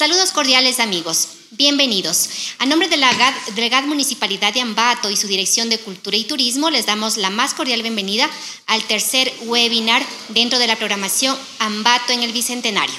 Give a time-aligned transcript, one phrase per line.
[0.00, 2.30] Saludos cordiales amigos, bienvenidos.
[2.56, 6.70] A nombre de la GAD, Municipalidad de Ambato y su Dirección de Cultura y Turismo
[6.70, 8.26] les damos la más cordial bienvenida
[8.66, 12.94] al tercer webinar dentro de la programación Ambato en el Bicentenario,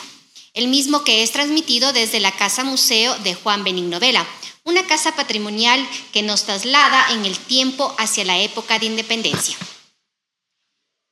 [0.54, 4.24] el mismo que es transmitido desde la Casa Museo de Juan Benigno Vela,
[4.64, 5.84] una casa patrimonial
[6.14, 9.58] que nos traslada en el tiempo hacia la época de independencia.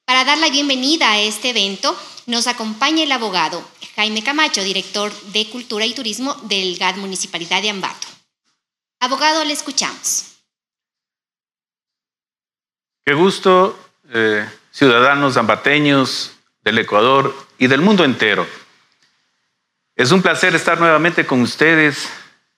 [0.10, 3.64] Para dar la bienvenida a este evento, nos acompaña el abogado
[3.96, 8.07] Jaime Camacho, director de Cultura y Turismo del GAD Municipalidad de Ambato.
[9.00, 10.39] Abogado, le escuchamos.
[13.06, 13.78] Qué gusto,
[14.11, 16.32] eh, ciudadanos ambateños
[16.64, 18.47] del Ecuador y del mundo entero.
[19.96, 22.10] Es un placer estar nuevamente con ustedes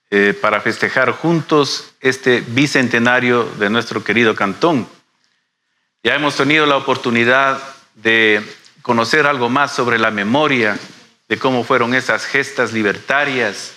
[0.09, 4.88] eh, para festejar juntos este bicentenario de nuestro querido cantón.
[6.03, 7.61] Ya hemos tenido la oportunidad
[7.93, 8.43] de
[8.81, 10.79] conocer algo más sobre la memoria
[11.29, 13.73] de cómo fueron esas gestas libertarias,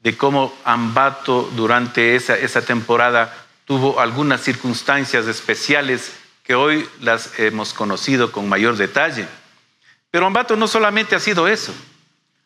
[0.00, 7.74] de cómo Ambato durante esa, esa temporada tuvo algunas circunstancias especiales que hoy las hemos
[7.74, 9.28] conocido con mayor detalle.
[10.10, 11.74] Pero Ambato no solamente ha sido eso.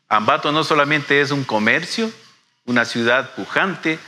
[0.09, 2.11] Ambato no solamente es un comercio,
[2.65, 4.01] una ciudad pujante,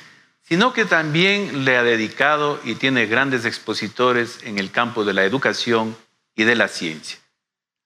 [0.49, 5.25] sino que también le ha dedicado y tiene grandes expositores en el campo de la
[5.25, 5.95] educación
[6.35, 7.19] y de la ciencia.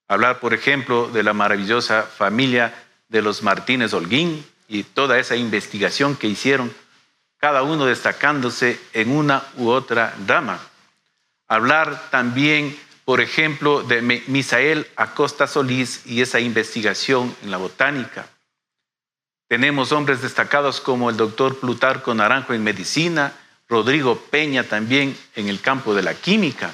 [0.06, 2.72] Hablar, por ejemplo, de la maravillosa familia
[3.08, 6.72] de los Martínez Holguín y toda esa investigación que hicieron,
[7.38, 10.60] cada uno destacándose en una u otra rama.
[11.48, 18.26] Hablar también, por ejemplo, de Misael Acosta Solís y esa investigación en la botánica.
[19.52, 23.34] Tenemos hombres destacados como el doctor Plutarco Naranjo en medicina,
[23.68, 26.70] Rodrigo Peña también en el campo de la química.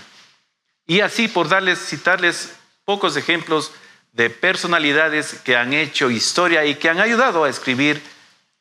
[0.87, 2.55] Y así, por darles, citarles
[2.85, 3.73] pocos ejemplos
[4.13, 8.01] de personalidades que han hecho historia y que han ayudado a escribir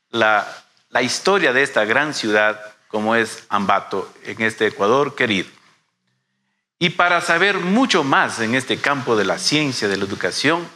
[0.10, 0.48] la,
[0.90, 5.48] la historia de esta gran ciudad como es Ambato en este Ecuador querido.
[6.80, 10.68] Y para saber mucho más en este campo de la ciencia, de la educación,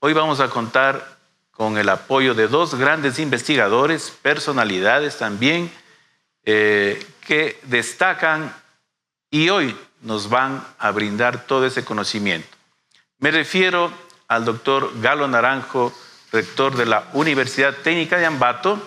[0.00, 1.21] hoy vamos a contar
[1.52, 5.70] con el apoyo de dos grandes investigadores, personalidades también,
[6.44, 8.52] eh, que destacan
[9.30, 12.48] y hoy nos van a brindar todo ese conocimiento.
[13.18, 13.92] Me refiero
[14.26, 15.92] al doctor Galo Naranjo,
[16.32, 18.82] rector de la Universidad Técnica de Ambato,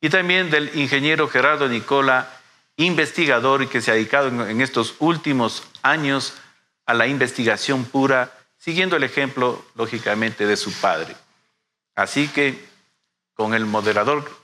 [0.00, 2.28] y también del ingeniero Gerardo Nicola,
[2.76, 6.34] investigador que se ha dedicado en estos últimos años
[6.86, 11.16] a la investigación pura, siguiendo el ejemplo, lógicamente, de su padre.
[11.94, 12.64] Así que
[13.34, 14.42] con el moderador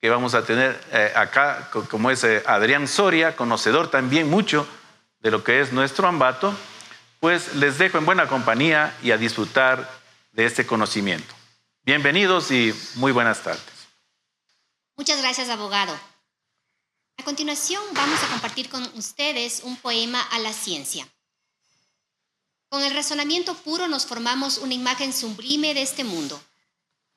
[0.00, 4.66] que vamos a tener eh, acá, como es eh, Adrián Soria, conocedor también mucho
[5.20, 6.54] de lo que es nuestro Ambato,
[7.20, 9.90] pues les dejo en buena compañía y a disfrutar
[10.32, 11.34] de este conocimiento.
[11.82, 13.88] Bienvenidos y muy buenas tardes.
[14.96, 15.98] Muchas gracias, abogado.
[17.16, 21.08] A continuación vamos a compartir con ustedes un poema a la ciencia.
[22.68, 26.38] Con el razonamiento puro nos formamos una imagen sublime de este mundo.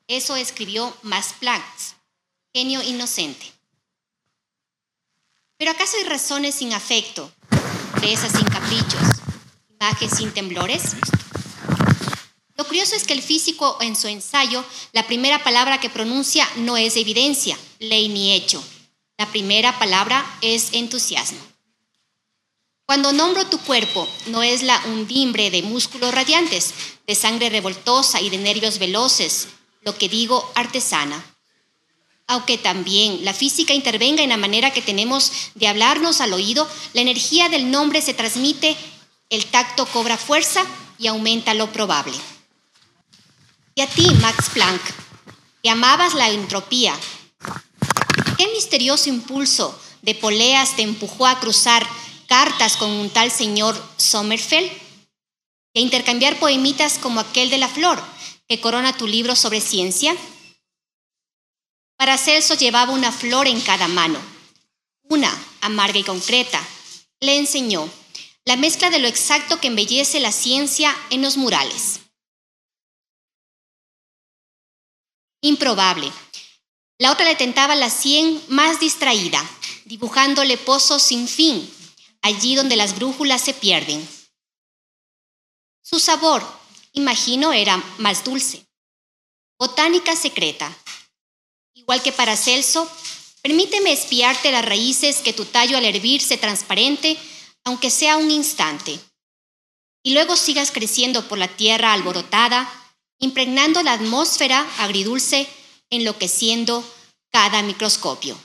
[0.07, 1.63] Eso escribió Max Planck,
[2.53, 3.51] genio inocente.
[5.57, 7.31] Pero ¿acaso hay razones sin afecto,
[8.01, 9.21] esas sin caprichos,
[10.15, 10.95] sin temblores?
[12.55, 14.63] Lo curioso es que el físico en su ensayo,
[14.93, 18.63] la primera palabra que pronuncia no es evidencia, ley ni hecho.
[19.17, 21.50] La primera palabra es entusiasmo.
[22.91, 26.73] Cuando nombro tu cuerpo, no es la undimbre de músculos radiantes,
[27.07, 29.47] de sangre revoltosa y de nervios veloces,
[29.83, 31.23] lo que digo artesana.
[32.27, 36.99] Aunque también la física intervenga en la manera que tenemos de hablarnos al oído, la
[36.99, 38.75] energía del nombre se transmite
[39.29, 40.61] el tacto cobra fuerza
[40.97, 42.17] y aumenta lo probable.
[43.73, 44.81] Y a ti, Max Planck,
[45.63, 46.93] que amabas la entropía,
[48.37, 51.87] ¿qué misterioso impulso de poleas te empujó a cruzar
[52.31, 54.71] cartas con un tal señor Sommerfeld?
[55.73, 58.01] Y a intercambiar poemitas como aquel de la flor
[58.47, 60.15] que corona tu libro sobre ciencia?
[61.97, 64.17] Para Celso llevaba una flor en cada mano,
[65.09, 65.29] una
[65.59, 66.65] amarga y concreta.
[67.19, 67.89] Le enseñó
[68.45, 71.99] la mezcla de lo exacto que embellece la ciencia en los murales.
[75.41, 76.09] Improbable.
[76.97, 79.45] La otra le tentaba la sien más distraída,
[79.83, 81.69] dibujándole pozos sin fin,
[82.21, 84.07] allí donde las brújulas se pierden.
[85.81, 86.45] Su sabor,
[86.93, 88.65] imagino, era más dulce.
[89.59, 90.75] Botánica secreta.
[91.73, 92.89] Igual que para Celso,
[93.41, 97.17] permíteme espiarte las raíces que tu tallo al hervir transparente
[97.63, 98.99] aunque sea un instante,
[100.03, 102.69] y luego sigas creciendo por la tierra alborotada,
[103.19, 105.47] impregnando la atmósfera agridulce,
[105.89, 106.83] enloqueciendo
[107.31, 108.35] cada microscopio.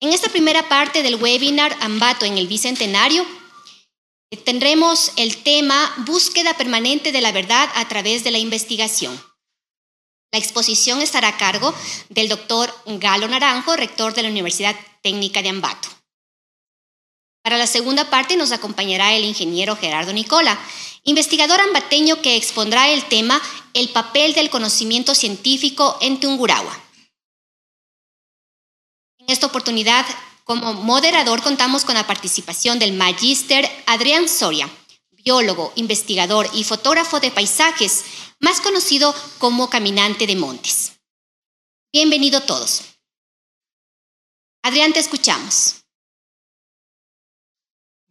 [0.00, 3.24] En esta primera parte del webinar Ambato en el Bicentenario,
[4.44, 9.18] tendremos el tema Búsqueda permanente de la verdad a través de la investigación.
[10.32, 11.72] La exposición estará a cargo
[12.10, 15.88] del doctor Galo Naranjo, rector de la Universidad Técnica de Ambato.
[17.42, 20.58] Para la segunda parte nos acompañará el ingeniero Gerardo Nicola,
[21.04, 23.40] investigador ambateño que expondrá el tema
[23.72, 26.85] El papel del conocimiento científico en Tungurahua.
[29.26, 30.06] En esta oportunidad,
[30.44, 34.70] como moderador, contamos con la participación del magíster Adrián Soria,
[35.10, 38.04] biólogo, investigador y fotógrafo de paisajes,
[38.38, 40.92] más conocido como Caminante de Montes.
[41.92, 42.82] Bienvenido todos.
[44.62, 45.82] Adrián, te escuchamos.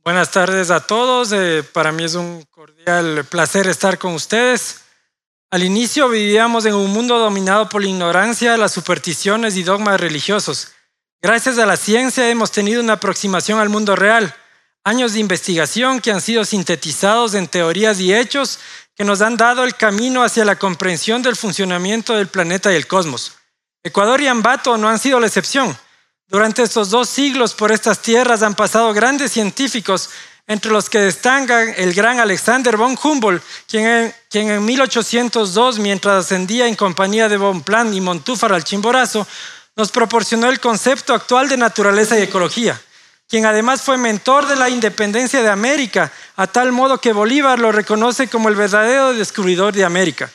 [0.04, 1.32] Buenas tardes a todos.
[1.32, 4.82] Eh, para mí es un cordial placer estar con ustedes.
[5.50, 10.75] Al inicio vivíamos en un mundo dominado por la ignorancia, las supersticiones y dogmas religiosos.
[11.22, 14.36] Gracias a la ciencia hemos tenido una aproximación al mundo real,
[14.84, 18.60] años de investigación que han sido sintetizados en teorías y hechos
[18.96, 22.88] que nos han dado el camino hacia la comprensión del funcionamiento del planeta y el
[22.88, 23.34] cosmos.
[23.84, 25.78] Ecuador y Ambato no han sido la excepción.
[26.28, 30.10] Durante estos dos siglos por estas tierras han pasado grandes científicos,
[30.48, 36.26] entre los que destacan el gran Alexander von Humboldt, quien en, quien en 1802, mientras
[36.26, 39.28] ascendía en compañía de von Plan y Montúfar al Chimborazo,
[39.76, 42.80] nos proporcionó el concepto actual de naturaleza y ecología,
[43.28, 47.72] quien además fue mentor de la independencia de América, a tal modo que Bolívar lo
[47.72, 50.30] reconoce como el verdadero descubridor de América.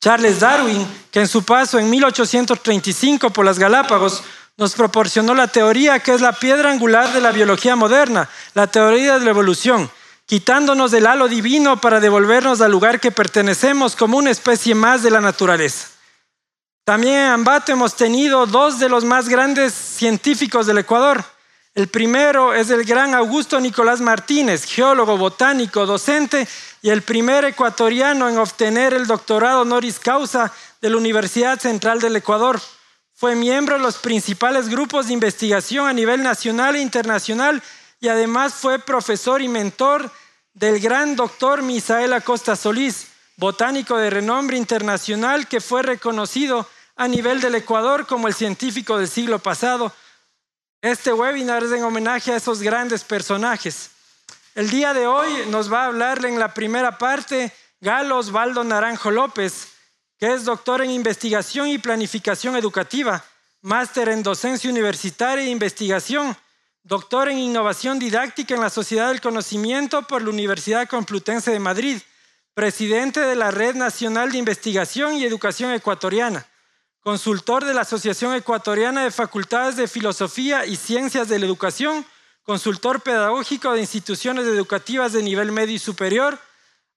[0.00, 4.22] Charles Darwin, que en su paso en 1835 por las Galápagos
[4.56, 9.18] nos proporcionó la teoría que es la piedra angular de la biología moderna, la teoría
[9.18, 9.90] de la evolución,
[10.26, 15.10] quitándonos del halo divino para devolvernos al lugar que pertenecemos como una especie más de
[15.10, 15.88] la naturaleza.
[16.88, 21.22] También en Ambato hemos tenido dos de los más grandes científicos del Ecuador.
[21.74, 26.48] El primero es el gran Augusto Nicolás Martínez, geólogo, botánico, docente
[26.80, 30.50] y el primer ecuatoriano en obtener el doctorado honoris causa
[30.80, 32.58] de la Universidad Central del Ecuador.
[33.14, 37.62] Fue miembro de los principales grupos de investigación a nivel nacional e internacional
[38.00, 40.10] y además fue profesor y mentor
[40.54, 46.66] del gran doctor Misael Acosta Solís, botánico de renombre internacional que fue reconocido
[46.98, 49.92] a nivel del Ecuador como el científico del siglo pasado.
[50.82, 53.90] Este webinar es en homenaje a esos grandes personajes.
[54.56, 59.12] El día de hoy nos va a hablar en la primera parte Galo Osvaldo Naranjo
[59.12, 59.68] López,
[60.18, 63.24] que es doctor en investigación y planificación educativa,
[63.62, 66.36] máster en docencia universitaria e investigación,
[66.82, 72.00] doctor en innovación didáctica en la Sociedad del Conocimiento por la Universidad Complutense de Madrid,
[72.54, 76.44] presidente de la Red Nacional de Investigación y Educación Ecuatoriana
[77.08, 82.04] consultor de la Asociación Ecuatoriana de Facultades de Filosofía y Ciencias de la Educación,
[82.42, 86.38] consultor pedagógico de instituciones educativas de nivel medio y superior,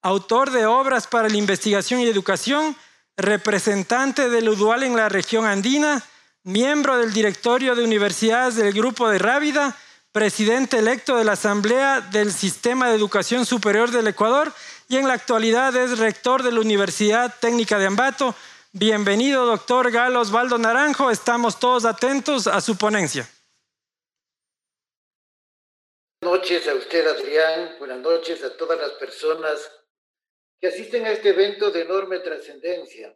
[0.02, 2.76] autor de obras para la investigación y educación,
[3.16, 6.04] representante del UDUAL en la región andina,
[6.44, 9.78] miembro del directorio de universidades del Grupo de Rábida,
[10.12, 14.54] presidente electo de la Asamblea del Sistema de Educación Superior del Ecuador
[14.90, 18.36] y en la actualidad es rector de la Universidad Técnica de Ambato,
[18.74, 21.12] Bienvenido, doctor Galo Osvaldo Naranjo.
[21.12, 23.28] Estamos todos atentos a su ponencia.
[26.22, 27.76] Buenas noches a usted, Adrián.
[27.80, 29.70] Buenas noches a todas las personas
[30.58, 33.14] que asisten a este evento de enorme trascendencia,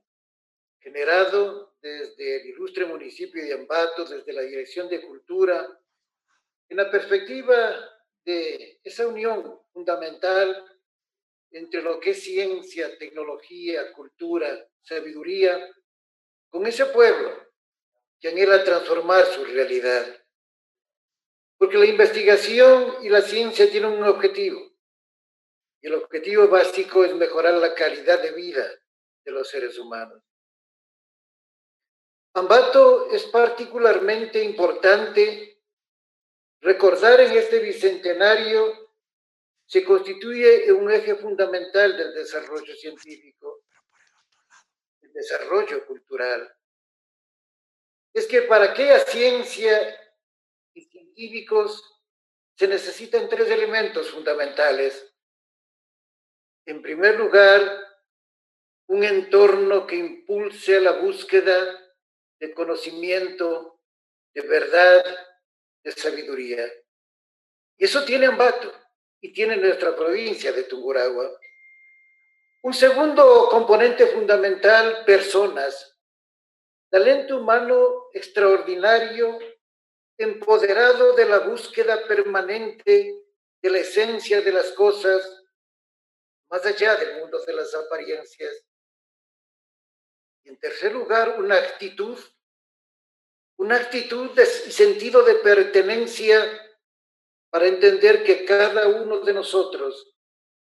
[0.78, 5.66] generado desde el ilustre municipio de Ambato, desde la Dirección de Cultura,
[6.68, 7.80] en la perspectiva
[8.26, 10.75] de esa unión fundamental
[11.52, 15.74] entre lo que es ciencia, tecnología, cultura, sabiduría,
[16.50, 17.32] con ese pueblo
[18.20, 20.06] que anhela transformar su realidad.
[21.58, 24.60] Porque la investigación y la ciencia tienen un objetivo.
[25.82, 28.70] Y el objetivo básico es mejorar la calidad de vida
[29.24, 30.22] de los seres humanos.
[32.34, 35.62] Ambato es particularmente importante
[36.60, 38.85] recordar en este bicentenario
[39.66, 43.64] se constituye un eje fundamental del desarrollo científico,
[45.02, 46.56] el desarrollo cultural.
[48.14, 50.00] Es que para aquella ciencia
[50.74, 51.84] y científicos
[52.56, 55.14] se necesitan tres elementos fundamentales.
[56.66, 57.62] En primer lugar,
[58.88, 61.96] un entorno que impulse la búsqueda
[62.40, 63.82] de conocimiento,
[64.34, 65.04] de verdad,
[65.84, 66.72] de sabiduría.
[67.78, 68.85] Y eso tiene Ambato
[69.26, 71.40] y tiene nuestra provincia de Tungurahua.
[72.62, 76.00] Un segundo componente fundamental, personas.
[76.92, 79.40] Talento humano extraordinario,
[80.16, 83.26] empoderado de la búsqueda permanente
[83.64, 85.44] de la esencia de las cosas,
[86.52, 88.64] más allá del mundo de las apariencias.
[90.44, 92.20] Y en tercer lugar, una actitud,
[93.58, 96.65] una actitud de sentido de pertenencia
[97.56, 100.14] para entender que cada uno de nosotros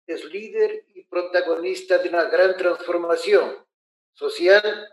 [0.09, 3.65] es líder y protagonista de una gran transformación
[4.13, 4.93] social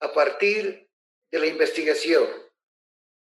[0.00, 0.90] a partir
[1.30, 2.26] de la investigación,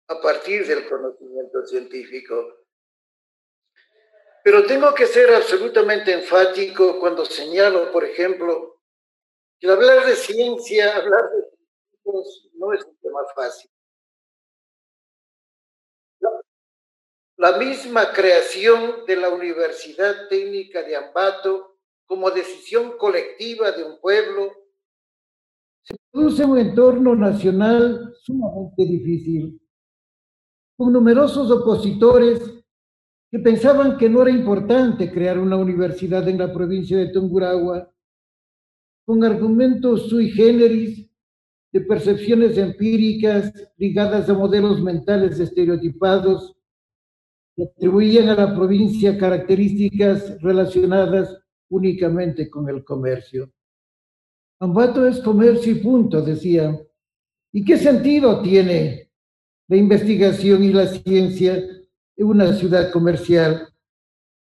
[0.06, 2.56] a partir del conocimiento científico.
[4.44, 8.80] Pero tengo que ser absolutamente enfático cuando señalo, por ejemplo,
[9.58, 12.12] que hablar de ciencia, hablar de
[12.54, 13.68] no es un tema fácil.
[17.40, 24.52] La misma creación de la Universidad Técnica de Ambato como decisión colectiva de un pueblo,
[25.80, 29.58] se produce un entorno nacional sumamente difícil,
[30.76, 32.42] con numerosos opositores
[33.30, 37.90] que pensaban que no era importante crear una universidad en la provincia de Tungurahua,
[39.06, 41.08] con argumentos sui generis
[41.72, 46.54] de percepciones empíricas ligadas a modelos mentales estereotipados
[47.64, 51.38] atribuían a la provincia características relacionadas
[51.68, 53.50] únicamente con el comercio.
[54.60, 56.78] Ambato es comercio y punto, decía.
[57.52, 59.10] ¿Y qué sentido tiene
[59.68, 63.68] la investigación y la ciencia en una ciudad comercial?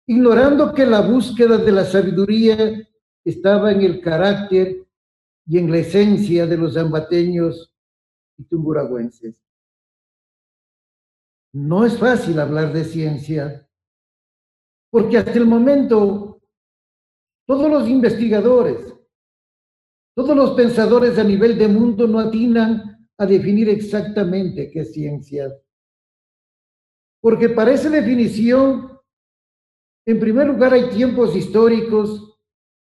[0.08, 2.88] Ignorando que la búsqueda de la sabiduría
[3.26, 4.88] estaba en el carácter
[5.46, 7.74] y en la esencia de los ambateños
[8.38, 9.47] y tumburagüenses.
[11.54, 13.68] No es fácil hablar de ciencia,
[14.92, 16.42] porque hasta el momento
[17.48, 18.94] todos los investigadores,
[20.16, 25.48] todos los pensadores a nivel de mundo no atinan a definir exactamente qué es ciencia.
[27.22, 29.00] Porque para esa definición,
[30.06, 32.40] en primer lugar, hay tiempos históricos,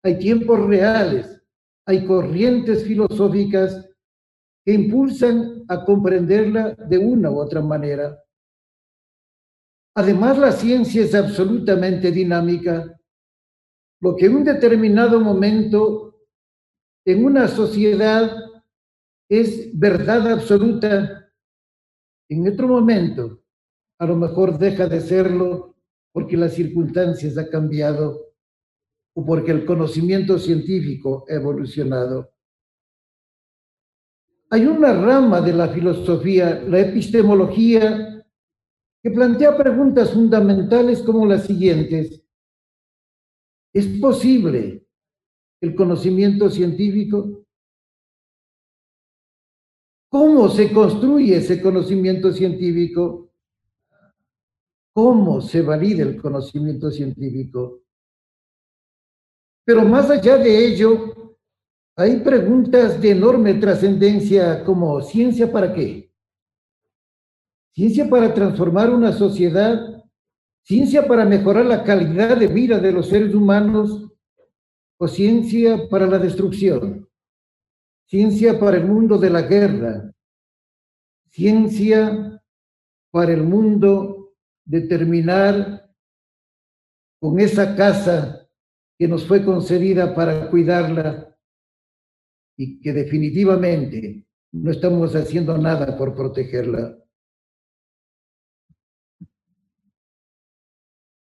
[0.04, 1.42] hay tiempos reales,
[1.86, 3.90] hay corrientes filosóficas
[4.66, 8.22] que impulsan a comprenderla de una u otra manera.
[10.00, 12.98] Además, la ciencia es absolutamente dinámica,
[14.00, 16.22] lo que en un determinado momento
[17.06, 18.34] en una sociedad
[19.30, 21.30] es verdad absoluta,
[22.30, 23.44] en otro momento
[24.00, 25.76] a lo mejor deja de serlo
[26.14, 28.36] porque las circunstancias han cambiado
[29.18, 32.32] o porque el conocimiento científico ha evolucionado.
[34.50, 38.09] Hay una rama de la filosofía, la epistemología,
[39.10, 42.24] plantea preguntas fundamentales como las siguientes.
[43.74, 44.86] ¿Es posible
[45.62, 47.46] el conocimiento científico?
[50.12, 53.32] ¿Cómo se construye ese conocimiento científico?
[54.94, 57.84] ¿Cómo se valida el conocimiento científico?
[59.64, 61.38] Pero más allá de ello,
[61.96, 66.09] hay preguntas de enorme trascendencia como ciencia para qué?
[67.80, 70.04] Ciencia para transformar una sociedad,
[70.64, 74.06] ciencia para mejorar la calidad de vida de los seres humanos.
[75.02, 77.08] O ciencia para la destrucción,
[78.06, 80.14] ciencia para el mundo de la guerra,
[81.30, 82.44] ciencia
[83.12, 84.34] para el mundo
[84.66, 85.90] de terminar
[87.22, 88.46] con esa casa
[88.98, 91.34] que nos fue concedida para cuidarla
[92.58, 97.00] y que definitivamente no estamos haciendo nada por protegerla.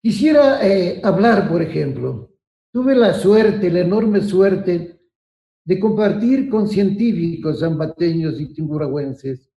[0.01, 2.31] Quisiera eh, hablar, por ejemplo,
[2.71, 5.01] tuve la suerte, la enorme suerte
[5.65, 9.51] de compartir con científicos zambateños y timburagüenses.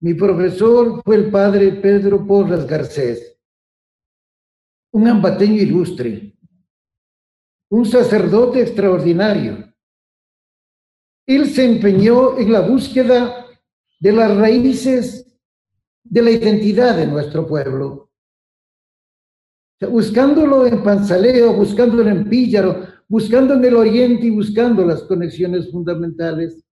[0.00, 3.36] Mi profesor fue el padre Pedro Porras Garcés,
[4.92, 6.38] un ambateño ilustre,
[7.70, 9.74] un sacerdote extraordinario.
[11.26, 13.46] Él se empeñó en la búsqueda
[13.98, 15.26] de las raíces
[16.04, 18.07] de la identidad de nuestro pueblo
[19.86, 26.64] buscándolo en Panzaleo, buscándolo en Píllaro, buscando en el Oriente y buscando las conexiones fundamentales.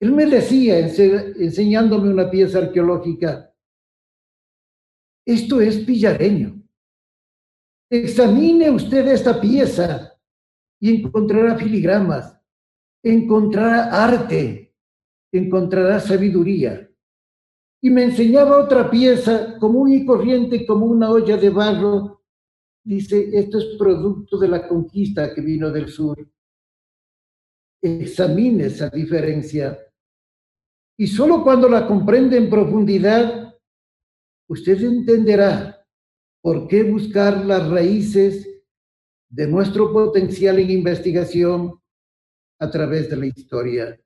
[0.00, 3.54] Él me decía, enseñándome una pieza arqueológica,
[5.24, 6.60] esto es pillareño.
[7.88, 10.18] Examine usted esta pieza
[10.80, 12.36] y encontrará filigramas,
[13.04, 14.74] encontrará arte,
[15.30, 16.91] encontrará sabiduría
[17.84, 22.22] y me enseñaba otra pieza común y corriente como una olla de barro
[22.84, 26.16] dice, esto es producto de la conquista que vino del sur.
[27.80, 29.78] Examine esa diferencia.
[30.96, 33.52] Y solo cuando la comprende en profundidad,
[34.48, 35.84] usted entenderá
[36.40, 38.48] por qué buscar las raíces
[39.28, 41.80] de nuestro potencial en investigación
[42.60, 44.00] a través de la historia.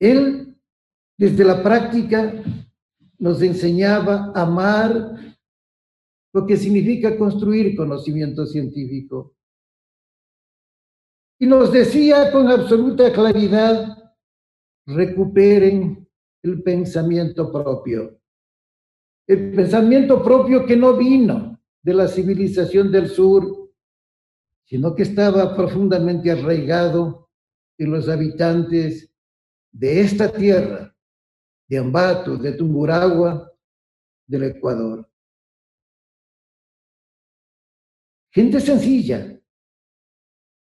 [0.00, 0.51] Él,
[1.16, 2.42] desde la práctica,
[3.18, 5.36] nos enseñaba a amar
[6.32, 9.34] lo que significa construir conocimiento científico.
[11.38, 14.14] Y nos decía con absoluta claridad,
[14.86, 16.08] recuperen
[16.42, 18.18] el pensamiento propio.
[19.26, 23.70] El pensamiento propio que no vino de la civilización del sur,
[24.64, 27.28] sino que estaba profundamente arraigado
[27.78, 29.12] en los habitantes
[29.72, 30.91] de esta tierra,
[31.72, 33.50] de Ambato, de Tumburagua,
[34.26, 35.10] del Ecuador.
[38.30, 39.40] Gente sencilla.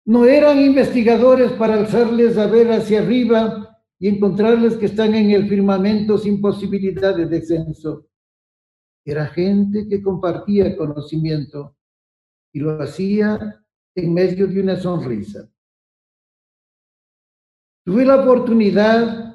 [0.05, 5.49] No eran investigadores para alzarles a ver hacia arriba y encontrarles que están en el
[5.49, 8.11] firmamento sin posibilidad de descenso.
[9.03, 11.75] Era gente que compartía conocimiento
[12.53, 15.51] y lo hacía en medio de una sonrisa.
[17.83, 19.32] Tuve la oportunidad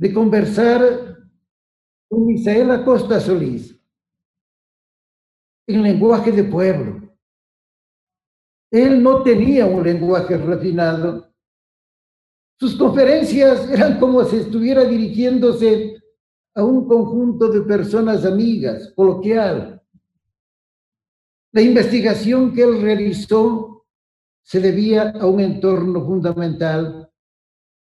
[0.00, 1.18] de conversar
[2.08, 3.78] con Misael Acosta Solís
[5.66, 7.14] en lenguaje de pueblo.
[8.72, 11.30] Él no tenía un lenguaje refinado.
[12.58, 16.02] Sus conferencias eran como si estuviera dirigiéndose
[16.54, 19.82] a un conjunto de personas amigas, coloquial.
[21.52, 23.84] La investigación que él realizó
[24.42, 26.99] se debía a un entorno fundamental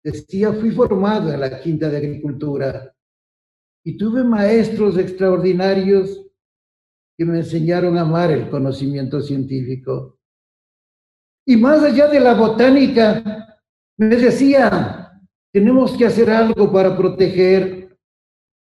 [0.07, 2.95] Decía, fui formado en la Quinta de Agricultura
[3.83, 6.25] y tuve maestros extraordinarios
[7.17, 10.17] que me enseñaron a amar el conocimiento científico.
[11.45, 13.59] Y más allá de la botánica,
[13.97, 15.11] me decía,
[15.51, 17.99] tenemos que hacer algo para proteger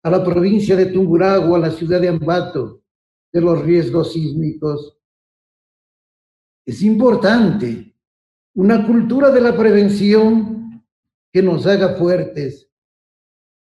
[0.03, 2.83] a la provincia de Tungurahua, a la ciudad de Ambato,
[3.33, 4.95] de los riesgos sísmicos.
[6.67, 7.95] Es importante
[8.53, 10.60] una cultura de la prevención
[11.31, 12.69] que nos haga fuertes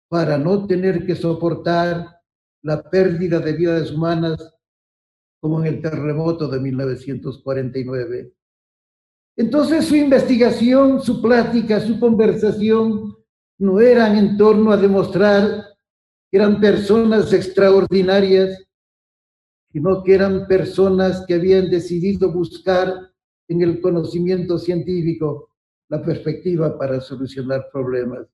[0.10, 2.22] para no tener que soportar
[2.64, 4.54] la pérdida de vidas humanas
[5.42, 8.34] como en el terremoto de 1949.
[9.38, 13.16] Entonces su investigación, su plática, su conversación
[13.60, 15.66] no eran en torno a demostrar
[16.30, 18.66] que eran personas extraordinarias,
[19.72, 23.12] sino que eran personas que habían decidido buscar
[23.48, 25.51] en el conocimiento científico
[25.92, 28.26] la perspectiva para solucionar problemas.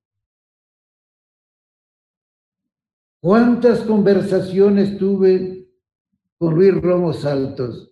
[3.19, 5.67] ¿Cuántas conversaciones tuve
[6.37, 7.91] con Luis Romo Saltos?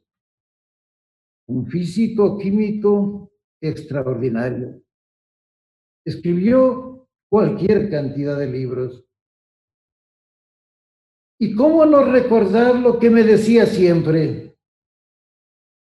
[1.47, 4.83] Un físico químico extraordinario.
[6.05, 9.03] Escribió cualquier cantidad de libros.
[11.39, 14.55] ¿Y cómo no recordar lo que me decía siempre?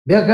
[0.04, 0.26] Ve a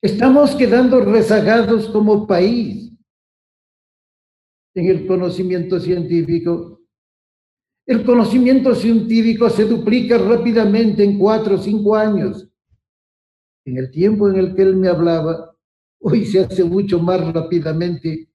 [0.00, 2.92] Estamos quedando rezagados como país
[4.74, 6.80] en el conocimiento científico.
[7.84, 12.48] El conocimiento científico se duplica rápidamente en cuatro o cinco años.
[13.64, 15.56] En el tiempo en el que él me hablaba,
[16.00, 18.30] hoy se hace mucho más rápidamente.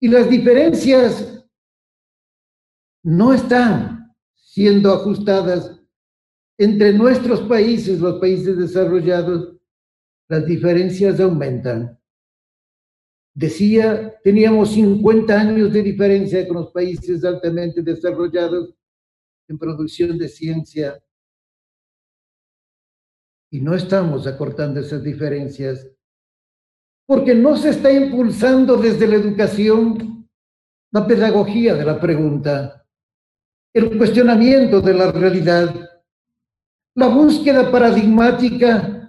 [0.00, 1.44] Y las diferencias
[3.02, 5.80] no están siendo ajustadas
[6.56, 9.59] entre nuestros países, los países desarrollados,
[10.30, 11.98] las diferencias aumentan.
[13.34, 18.72] Decía, teníamos 50 años de diferencia con los países altamente desarrollados
[19.48, 21.02] en producción de ciencia.
[23.50, 25.90] Y no estamos acortando esas diferencias
[27.06, 30.28] porque no se está impulsando desde la educación
[30.92, 32.86] la pedagogía de la pregunta,
[33.74, 35.74] el cuestionamiento de la realidad,
[36.94, 38.99] la búsqueda paradigmática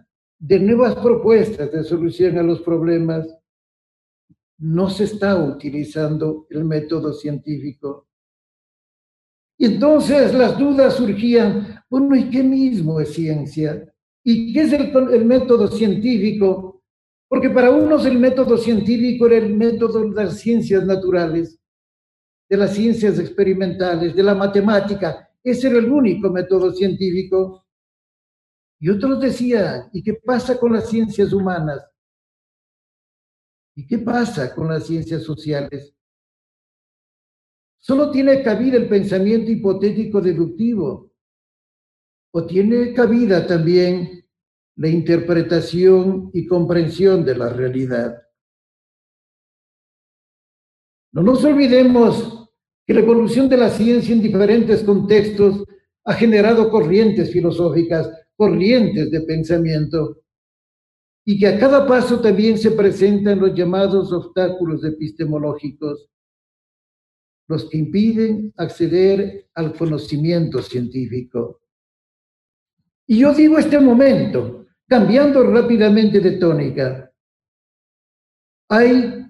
[0.41, 3.27] de nuevas propuestas de solución a los problemas,
[4.57, 8.07] no se está utilizando el método científico.
[9.55, 13.93] Y entonces las dudas surgían, bueno, ¿y qué mismo es ciencia?
[14.23, 16.81] ¿Y qué es el, el método científico?
[17.27, 21.59] Porque para unos el método científico era el método de las ciencias naturales,
[22.49, 25.29] de las ciencias experimentales, de la matemática.
[25.43, 27.60] Ese era el único método científico.
[28.81, 31.87] Y otros decían, ¿y qué pasa con las ciencias humanas?
[33.75, 35.95] ¿Y qué pasa con las ciencias sociales?
[37.77, 41.11] Solo tiene cabida el pensamiento hipotético deductivo.
[42.33, 44.25] o tiene cabida también
[44.77, 48.21] la interpretación y comprensión de la realidad.
[51.11, 52.49] No nos olvidemos
[52.87, 55.65] que la evolución de la ciencia en diferentes contextos
[56.05, 58.09] ha generado corrientes filosóficas,
[58.41, 60.23] corrientes de pensamiento,
[61.23, 66.09] y que a cada paso también se presentan los llamados obstáculos epistemológicos,
[67.47, 71.61] los que impiden acceder al conocimiento científico.
[73.05, 77.13] Y yo digo este momento, cambiando rápidamente de tónica,
[78.69, 79.23] hay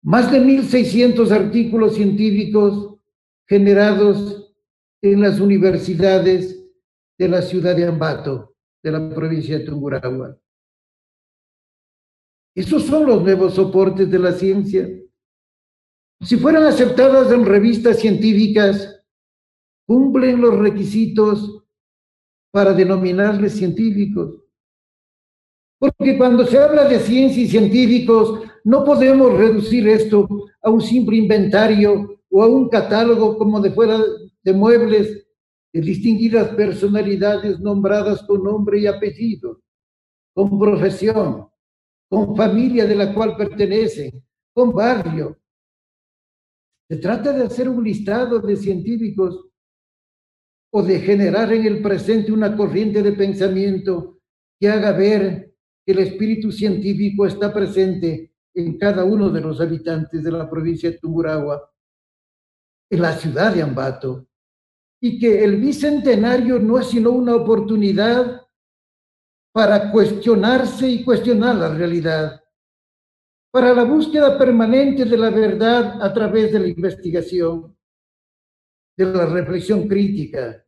[0.00, 2.94] más de 1.600 artículos científicos
[3.46, 4.54] generados
[5.02, 6.57] en las universidades
[7.18, 10.38] de la ciudad de Ambato, de la provincia de Tungurahua.
[12.54, 14.88] Esos son los nuevos soportes de la ciencia.
[16.20, 19.02] Si fueran aceptadas en revistas científicas,
[19.86, 21.64] cumplen los requisitos
[22.52, 24.42] para denominarles científicos.
[25.78, 30.28] Porque cuando se habla de ciencia y científicos, no podemos reducir esto
[30.60, 34.00] a un simple inventario o a un catálogo como de fuera
[34.42, 35.27] de muebles
[35.72, 39.62] distinguidas personalidades nombradas con nombre y apellido,
[40.34, 41.48] con profesión,
[42.08, 44.22] con familia de la cual pertenecen,
[44.54, 45.38] con barrio.
[46.88, 49.46] Se trata de hacer un listado de científicos
[50.72, 54.20] o de generar en el presente una corriente de pensamiento
[54.58, 55.54] que haga ver
[55.84, 60.90] que el espíritu científico está presente en cada uno de los habitantes de la provincia
[60.90, 61.70] de Tumuragua,
[62.90, 64.27] en la ciudad de Ambato,
[65.00, 68.46] y que el bicentenario no es sino una oportunidad
[69.52, 72.42] para cuestionarse y cuestionar la realidad,
[73.50, 77.76] para la búsqueda permanente de la verdad a través de la investigación,
[78.96, 80.64] de la reflexión crítica,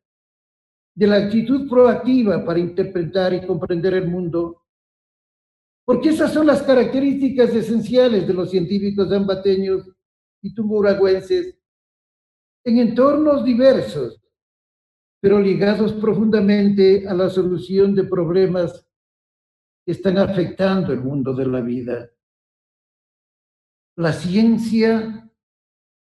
[0.95, 4.65] de la actitud proactiva para interpretar y comprender el mundo,
[5.85, 9.91] porque esas son las características esenciales de los científicos ambateños
[10.43, 11.57] y tumuragüenses
[12.65, 14.20] en entornos diversos,
[15.21, 18.87] pero ligados profundamente a la solución de problemas
[19.85, 22.11] que están afectando el mundo de la vida.
[23.97, 25.31] La ciencia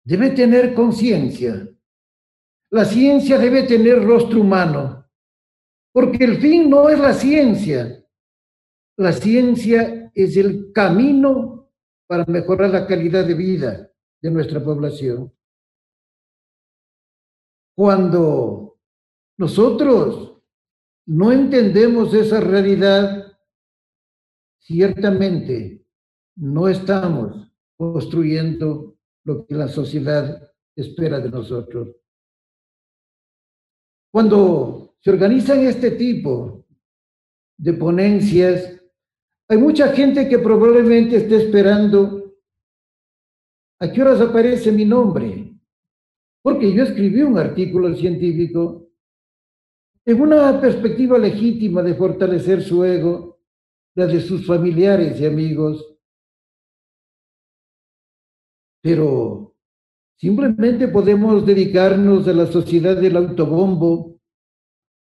[0.05, 1.69] debe tener conciencia.
[2.71, 5.07] La ciencia debe tener rostro humano,
[5.91, 8.07] porque el fin no es la ciencia,
[8.99, 11.71] la ciencia es el camino
[12.07, 13.91] para mejorar la calidad de vida
[14.21, 15.33] de nuestra población.
[17.75, 18.68] Cuando
[19.39, 20.37] nosotros
[21.07, 23.39] no entendemos esa realidad,
[24.59, 25.87] ciertamente
[26.37, 31.89] no estamos construyendo lo que la sociedad espera de nosotros.
[34.11, 36.67] Cuando se organizan este tipo
[37.57, 38.83] de ponencias,
[39.49, 42.35] hay mucha gente que probablemente esté esperando
[43.79, 45.57] a qué horas aparece mi nombre,
[46.43, 48.88] porque yo escribí un artículo científico
[50.09, 53.43] en una perspectiva legítima de fortalecer su ego,
[53.95, 55.99] la de sus familiares y amigos.
[58.81, 59.55] Pero
[60.17, 64.19] simplemente podemos dedicarnos a la sociedad del autobombo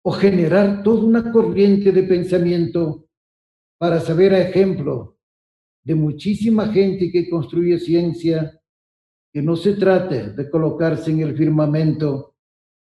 [0.04, 3.06] o generar toda una corriente de pensamiento
[3.78, 5.16] para saber a ejemplo
[5.84, 8.60] de muchísima gente que construye ciencia,
[9.32, 12.34] que no se trata de colocarse en el firmamento,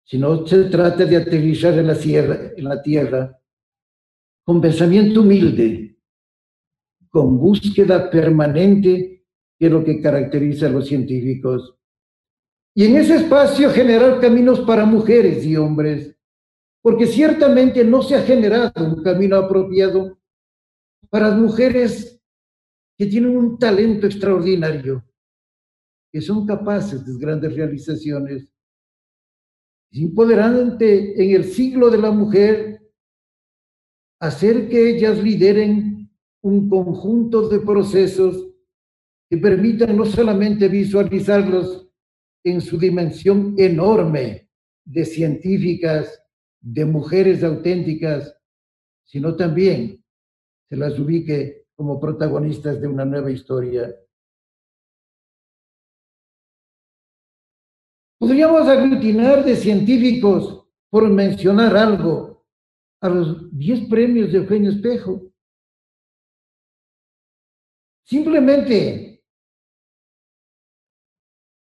[0.04, 3.40] sino se trata de aterrizar en la tierra, en la tierra
[4.44, 5.96] con pensamiento humilde,
[7.08, 9.24] con búsqueda permanente,
[9.58, 11.76] que es lo que caracteriza a los científicos.
[12.74, 16.16] Y en ese espacio generar caminos para mujeres y hombres,
[16.82, 20.18] porque ciertamente no se ha generado un camino apropiado
[21.10, 22.20] para las mujeres
[22.96, 25.04] que tienen un talento extraordinario,
[26.12, 28.52] que son capaces de grandes realizaciones.
[29.90, 32.80] Es empoderante en el siglo de la mujer
[34.20, 36.10] hacer que ellas lideren
[36.42, 38.50] un conjunto de procesos
[39.28, 41.88] que permitan no solamente visualizarlos
[42.44, 44.48] en su dimensión enorme
[44.84, 46.22] de científicas,
[46.60, 48.36] de mujeres auténticas,
[49.04, 50.04] sino también
[50.68, 53.94] se las ubique como protagonistas de una nueva historia.
[58.30, 62.46] Podríamos aglutinar de científicos, por mencionar algo,
[63.00, 65.32] a los 10 premios de Eugenio Espejo.
[68.04, 69.24] Simplemente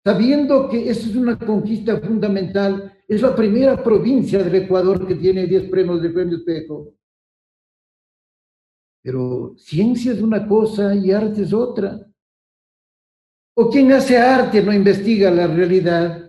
[0.03, 5.45] sabiendo que esa es una conquista fundamental, es la primera provincia del Ecuador que tiene
[5.45, 6.95] 10 premios de premio espejo.
[9.03, 12.03] Pero ciencia es una cosa y arte es otra.
[13.55, 16.26] O quien hace arte no investiga la realidad.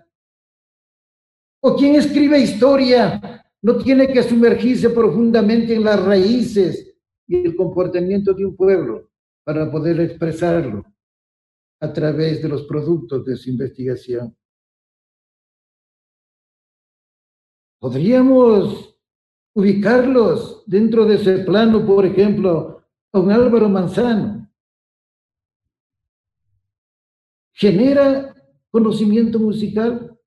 [1.60, 8.32] O quien escribe historia no tiene que sumergirse profundamente en las raíces y el comportamiento
[8.32, 9.10] de un pueblo
[9.44, 10.84] para poder expresarlo
[11.80, 14.36] a través de los productos de su investigación.
[17.80, 18.96] Podríamos
[19.54, 24.50] ubicarlos dentro de ese plano, por ejemplo, a un Álvaro Manzano.
[27.52, 28.34] Genera
[28.70, 30.17] conocimiento musical,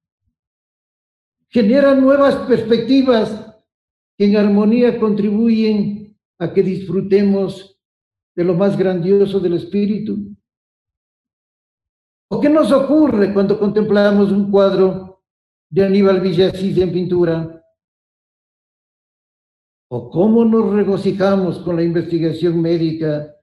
[1.52, 3.30] genera nuevas perspectivas
[4.18, 7.78] que en armonía contribuyen a que disfrutemos
[8.36, 10.34] de lo más grandioso del espíritu.
[12.30, 15.22] ¿O qué nos ocurre cuando contemplamos un cuadro
[15.70, 17.62] de Aníbal Villasís en pintura?
[19.90, 23.36] ¿O cómo nos regocijamos con la investigación médica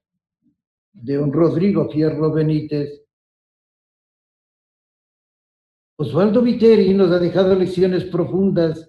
[0.95, 3.08] de don Rodrigo Fierro Benítez?
[6.01, 8.89] Osvaldo Viteri nos ha dejado lecciones profundas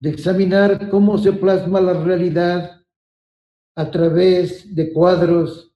[0.00, 2.84] de examinar cómo se plasma la realidad
[3.74, 5.74] a través de cuadros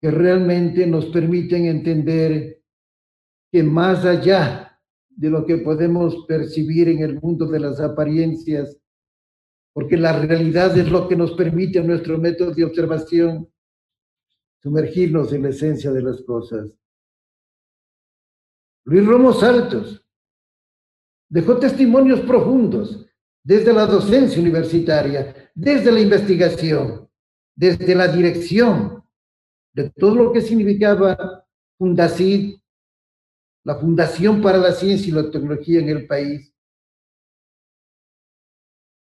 [0.00, 2.62] que realmente nos permiten entender
[3.50, 8.78] que más allá de lo que podemos percibir en el mundo de las apariencias,
[9.72, 13.52] porque la realidad es lo que nos permite nuestro método de observación
[14.62, 16.79] sumergirnos en la esencia de las cosas.
[18.90, 20.04] Luis Romo Saltos
[21.28, 23.06] dejó testimonios profundos
[23.40, 27.08] desde la docencia universitaria, desde la investigación,
[27.54, 29.04] desde la dirección,
[29.72, 31.46] de todo lo que significaba
[31.78, 32.58] Fundacid,
[33.62, 36.52] la Fundación para la Ciencia y la Tecnología en el país.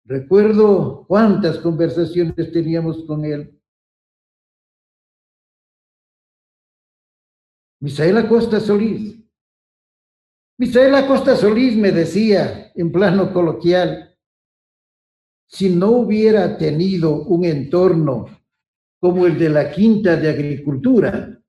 [0.05, 3.59] Recuerdo cuántas conversaciones teníamos con él.
[7.81, 9.18] Misael Acosta Solís.
[10.59, 14.17] Misael Acosta Solís me decía en plano coloquial,
[15.47, 18.27] si no hubiera tenido un entorno
[19.01, 21.41] como el de la Quinta de Agricultura,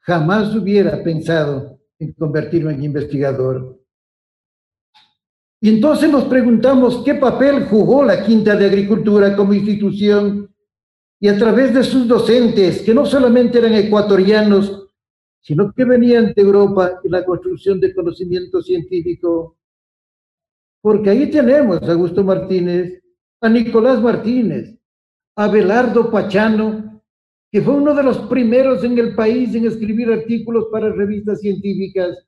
[0.00, 3.80] jamás hubiera pensado en convertirme en investigador.
[5.60, 10.52] Y entonces nos preguntamos qué papel jugó la Quinta de Agricultura como institución
[11.20, 14.79] y a través de sus docentes, que no solamente eran ecuatorianos,
[15.40, 19.56] sino que venían de Europa en la construcción de conocimiento científico.
[20.82, 23.02] Porque ahí tenemos a Augusto Martínez,
[23.40, 24.78] a Nicolás Martínez,
[25.36, 27.02] Abelardo Pachano,
[27.50, 32.26] que fue uno de los primeros en el país en escribir artículos para revistas científicas,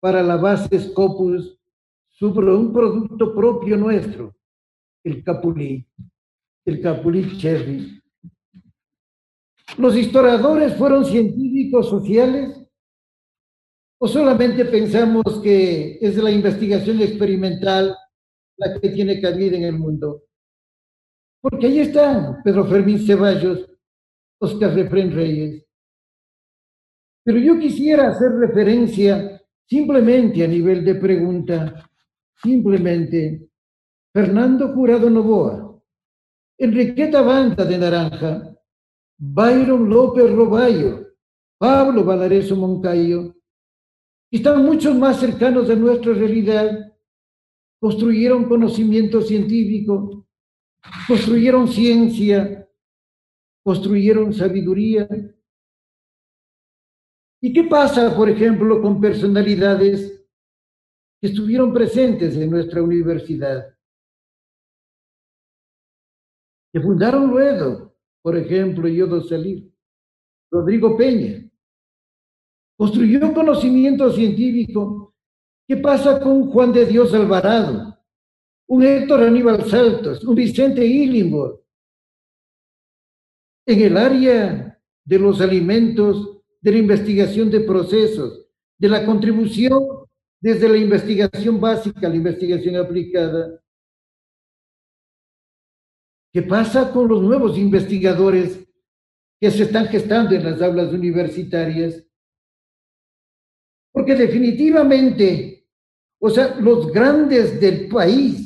[0.00, 1.58] para la base Scopus,
[2.08, 4.34] sobre un producto propio nuestro,
[5.04, 5.86] el capulí,
[6.64, 8.03] el capulí cherry.
[9.76, 12.60] ¿Los historiadores fueron científicos sociales?
[13.98, 17.96] ¿O solamente pensamos que es la investigación experimental
[18.56, 20.24] la que tiene cabida en el mundo?
[21.40, 23.68] Porque ahí están Pedro Fermín Ceballos,
[24.40, 25.66] Oscar Refrén Reyes.
[27.24, 31.90] Pero yo quisiera hacer referencia simplemente a nivel de pregunta,
[32.42, 33.48] simplemente
[34.12, 35.82] Fernando Jurado Novoa,
[36.58, 38.53] Enriqueta Banda de Naranja,
[39.18, 41.06] Byron López Roballo,
[41.58, 43.34] Pablo Valareso Moncayo,
[44.30, 46.92] están muchos más cercanos a nuestra realidad,
[47.80, 50.26] construyeron conocimiento científico,
[51.06, 52.68] construyeron ciencia,
[53.62, 55.08] construyeron sabiduría.
[57.40, 60.26] ¿Y qué pasa, por ejemplo, con personalidades
[61.20, 63.76] que estuvieron presentes en nuestra universidad?
[66.72, 67.93] Que fundaron luego,
[68.24, 69.70] por ejemplo, Yodo Salir,
[70.50, 71.46] Rodrigo Peña.
[72.78, 75.14] Construyó conocimiento científico.
[75.68, 77.94] ¿Qué pasa con Juan de Dios Alvarado?
[78.66, 81.60] un Héctor Aníbal Saltos, un Vicente Illingworth.
[83.66, 88.46] En el área de los alimentos, de la investigación de procesos,
[88.78, 89.82] de la contribución
[90.40, 93.60] desde la investigación básica a la investigación aplicada.
[96.34, 98.68] ¿Qué pasa con los nuevos investigadores
[99.40, 102.04] que se están gestando en las aulas universitarias?
[103.92, 105.66] Porque definitivamente,
[106.20, 108.44] o sea, los grandes del país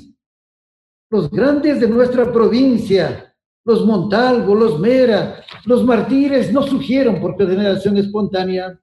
[1.11, 7.97] los grandes de nuestra provincia, los Montalvo, los Mera, los Martínez, no surgieron por generación
[7.97, 8.81] espontánea,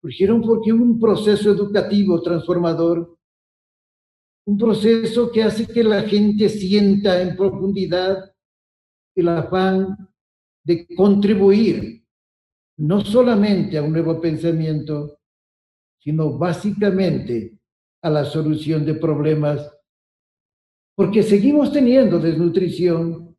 [0.00, 3.17] Surgieron porque un proceso educativo transformador,
[4.48, 8.34] un proceso que hace que la gente sienta en profundidad
[9.14, 10.08] el afán
[10.64, 12.02] de contribuir
[12.78, 15.18] no solamente a un nuevo pensamiento,
[15.98, 17.58] sino básicamente
[18.00, 19.70] a la solución de problemas,
[20.94, 23.36] porque seguimos teniendo desnutrición,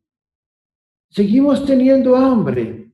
[1.10, 2.92] seguimos teniendo hambre,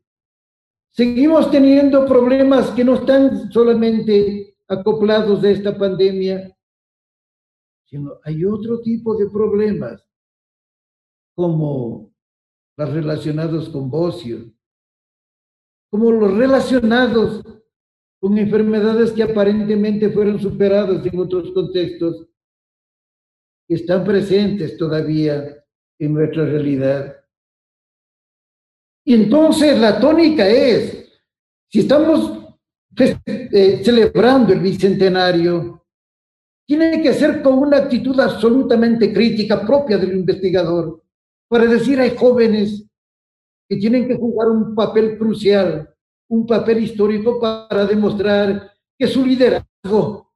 [0.88, 6.55] seguimos teniendo problemas que no están solamente acoplados de esta pandemia,
[7.86, 10.04] sino hay otro tipo de problemas,
[11.34, 12.12] como
[12.76, 14.52] los relacionados con bocio,
[15.90, 17.42] como los relacionados
[18.18, 22.26] con enfermedades que aparentemente fueron superadas en otros contextos,
[23.68, 25.64] que están presentes todavía
[25.98, 27.24] en nuestra realidad.
[29.04, 31.08] Y entonces la tónica es,
[31.68, 32.56] si estamos
[32.96, 35.75] eh, celebrando el bicentenario,
[36.66, 41.02] tiene que ser con una actitud absolutamente crítica propia del investigador,
[41.48, 42.84] para decir hay jóvenes
[43.68, 45.94] que tienen que jugar un papel crucial,
[46.28, 50.26] un papel histórico para demostrar que su liderazgo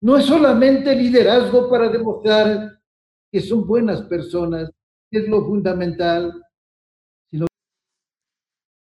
[0.00, 2.80] no es solamente liderazgo para demostrar
[3.32, 4.70] que son buenas personas,
[5.10, 6.42] que es lo fundamental.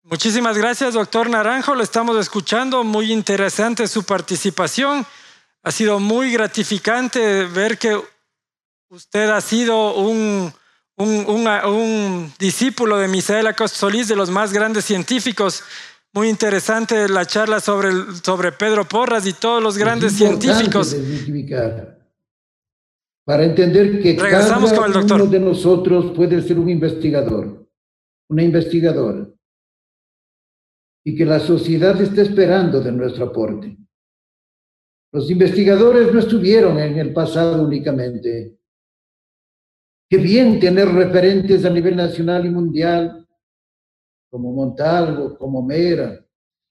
[0.03, 1.75] Muchísimas gracias, doctor Naranjo.
[1.75, 2.83] Lo estamos escuchando.
[2.83, 5.05] Muy interesante su participación.
[5.67, 7.99] Ha sido muy gratificante ver que
[8.89, 10.53] usted ha sido un
[10.97, 15.63] un, discípulo de Misael Acosta Solís, de los más grandes científicos.
[16.13, 17.91] Muy interesante la charla sobre,
[18.23, 20.95] sobre Pedro Porras y todos los grandes científicos.
[23.25, 27.67] Para entender que cada uno de nosotros puede ser un investigador,
[28.29, 29.27] una investigadora,
[31.05, 33.77] y que la sociedad está esperando de nuestro aporte.
[35.17, 38.55] Los investigadores no estuvieron en el pasado únicamente,
[40.07, 43.27] Qué bien tener referentes a nivel nacional y mundial,
[44.29, 46.23] como Montalvo, como Mera,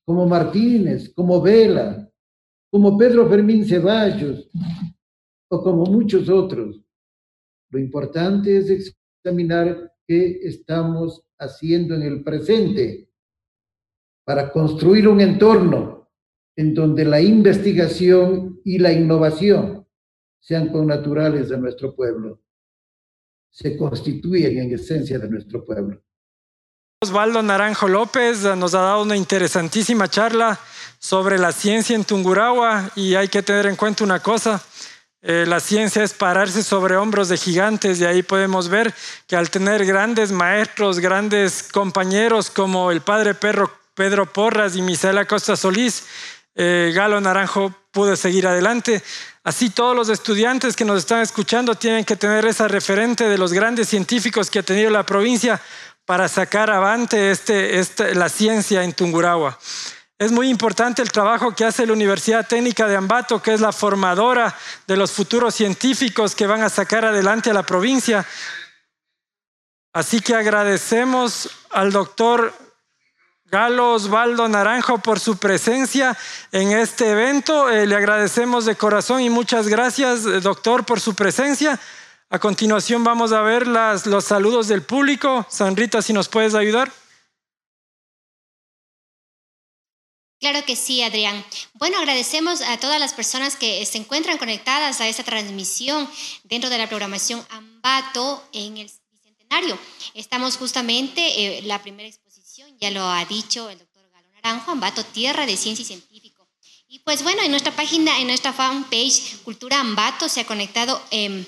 [0.04, 2.08] como Martínez, como Vela,
[2.70, 4.48] como Pedro Fermín Ceballos,
[5.50, 6.80] o como muchos otros.
[7.70, 13.10] Lo importante es examinar qué estamos haciendo en el presente
[14.24, 15.95] para construir un entorno
[16.56, 19.86] en donde la investigación y la innovación
[20.40, 22.40] sean connaturales de nuestro pueblo
[23.56, 25.98] se constituyen en esencia de nuestro pueblo.
[27.02, 30.60] Osvaldo Naranjo López nos ha dado una interesantísima charla
[30.98, 34.62] sobre la ciencia en Tungurahua y hay que tener en cuenta una cosa.
[35.22, 38.94] Eh, la ciencia es pararse sobre hombros de gigantes y ahí podemos ver
[39.26, 45.56] que al tener grandes maestros, grandes compañeros como el padre Pedro Porras y Misaela Costa
[45.56, 46.04] Solís,
[46.56, 49.02] eh, Galo Naranjo pudo seguir adelante.
[49.44, 53.52] Así todos los estudiantes que nos están escuchando tienen que tener esa referente de los
[53.52, 55.60] grandes científicos que ha tenido la provincia
[56.06, 59.58] para sacar avante este, la ciencia en Tungurahua.
[60.18, 63.72] Es muy importante el trabajo que hace la Universidad Técnica de Ambato, que es la
[63.72, 68.26] formadora de los futuros científicos que van a sacar adelante a la provincia.
[69.92, 72.54] Así que agradecemos al doctor
[73.48, 76.16] Galo Osvaldo Naranjo por su presencia
[76.50, 77.70] en este evento.
[77.70, 81.78] Eh, le agradecemos de corazón y muchas gracias, eh, doctor, por su presencia.
[82.28, 85.46] A continuación vamos a ver las, los saludos del público.
[85.48, 86.92] San Rita, si nos puedes ayudar.
[90.40, 91.44] Claro que sí, Adrián.
[91.74, 96.10] Bueno, agradecemos a todas las personas que se encuentran conectadas a esta transmisión
[96.44, 99.78] dentro de la programación Ambato en el Bicentenario.
[100.14, 102.08] Estamos justamente, eh, la primera
[102.80, 106.48] ya lo ha dicho el doctor Galo Naranjo, Ambato, Tierra de Ciencia y Científico.
[106.88, 111.44] Y pues bueno, en nuestra página, en nuestra fanpage Cultura Ambato se ha conectado eh,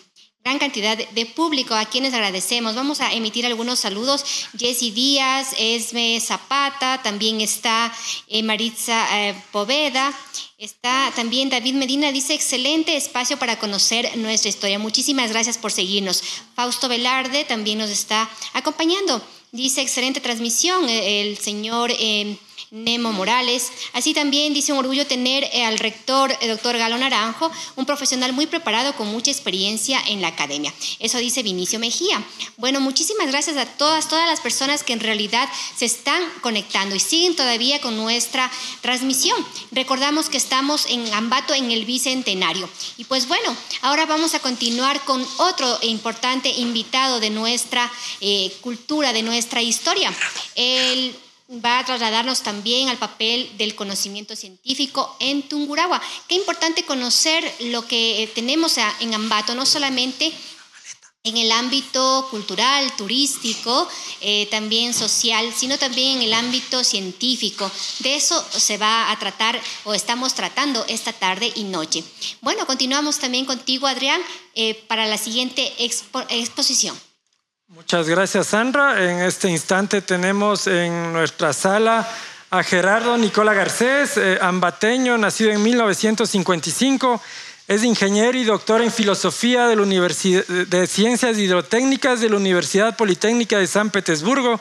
[0.48, 2.74] gran cantidad de público a quienes agradecemos.
[2.74, 4.24] Vamos a emitir algunos saludos.
[4.56, 7.92] Jessy Díaz, Esme Zapata, también está
[8.28, 10.12] eh, Maritza eh, Poveda,
[10.56, 14.78] está también David Medina, dice excelente espacio para conocer nuestra historia.
[14.78, 16.22] Muchísimas gracias por seguirnos.
[16.54, 19.22] Fausto Velarde también nos está acompañando.
[19.52, 22.36] Dice, excelente transmisión, eh, el señor eh,
[22.70, 23.70] Nemo Morales.
[23.92, 28.32] Así también dice un orgullo tener eh, al rector, el doctor Galo Naranjo, un profesional
[28.32, 30.72] muy preparado con mucha experiencia en la academia.
[30.98, 32.22] Eso dice Vinicio Mejía.
[32.56, 37.00] Bueno, muchísimas gracias a todas, todas las personas que en realidad se están conectando y
[37.00, 38.50] siguen todavía con nuestra
[38.80, 39.36] transmisión.
[39.70, 42.68] Recordamos que estamos en Ambato en el Bicentenario.
[42.96, 47.90] Y pues bueno, ahora vamos a continuar con otro importante invitado de nuestra
[48.60, 50.12] cultura, de nuestra historia.
[50.54, 51.14] El
[51.64, 56.00] va a trasladarnos también al papel del conocimiento científico en Tungurahua.
[56.28, 60.32] Qué importante conocer lo que eh, tenemos en Ambato, no solamente
[61.24, 63.88] en el ámbito cultural, turístico,
[64.20, 67.70] eh, también social, sino también en el ámbito científico.
[68.00, 72.04] De eso se va a tratar o estamos tratando esta tarde y noche.
[72.40, 74.20] Bueno, continuamos también contigo, Adrián,
[74.54, 77.07] eh, para la siguiente exposición.
[77.68, 79.04] Muchas gracias, Sandra.
[79.04, 82.08] En este instante tenemos en nuestra sala
[82.50, 87.20] a Gerardo Nicola Garcés, eh, ambateño, nacido en 1955
[87.68, 90.42] es ingeniero y doctor en filosofía de, la Universidad,
[90.88, 94.58] Ciencias Hidrotécnicas de la Universidad Politécnica de San Petersburgo.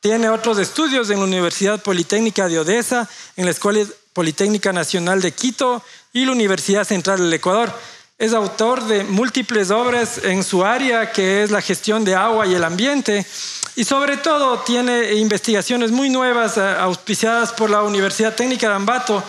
[0.00, 3.84] Tiene otros estudios en la Universidad Politécnica de Odessa, en la Escuela
[4.14, 5.84] Politécnica Nacional de Quito
[6.14, 7.70] y la Universidad Central del Ecuador.
[8.18, 12.54] Es autor de múltiples obras en su área, que es la gestión de agua y
[12.54, 13.26] el ambiente,
[13.74, 19.22] y sobre todo tiene investigaciones muy nuevas eh, auspiciadas por la Universidad Técnica de Ambato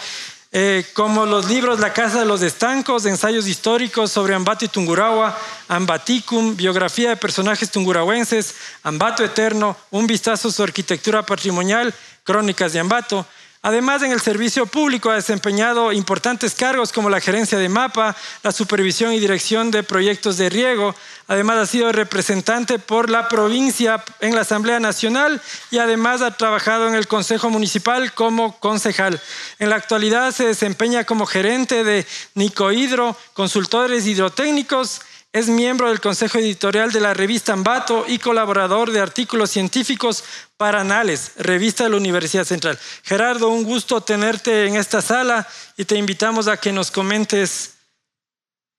[0.54, 5.38] eh, como los libros La Casa de los Estancos, ensayos históricos sobre Ambato y Tungurahua,
[5.68, 12.80] Ambaticum, biografía de personajes tungurahuenses, Ambato Eterno, un vistazo a su arquitectura patrimonial, crónicas de
[12.80, 13.26] Ambato,
[13.68, 18.54] Además, en el servicio público ha desempeñado importantes cargos como la gerencia de MAPA, la
[18.54, 20.96] supervisión y dirección de proyectos de riego.
[21.28, 26.88] Además, ha sido representante por la provincia en la Asamblea Nacional y además ha trabajado
[26.88, 29.20] en el Consejo Municipal como concejal.
[29.60, 35.02] En la actualidad se desempeña como gerente de Nicohidro, consultores hidrotécnicos
[35.38, 40.24] es miembro del consejo editorial de la revista Ambato y colaborador de artículos científicos
[40.58, 42.80] para Anales, revista de la Universidad Central.
[43.04, 47.76] Gerardo, un gusto tenerte en esta sala y te invitamos a que nos comentes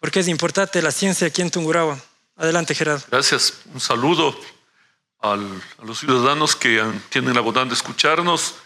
[0.00, 1.98] por qué es importante la ciencia aquí en Tungurahua.
[2.36, 3.04] Adelante, Gerardo.
[3.08, 3.54] Gracias.
[3.72, 4.36] Un saludo
[5.20, 5.36] a
[5.82, 8.56] los ciudadanos que tienen la bondad de escucharnos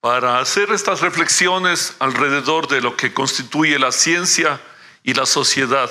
[0.00, 4.60] para hacer estas reflexiones alrededor de lo que constituye la ciencia
[5.04, 5.90] y la sociedad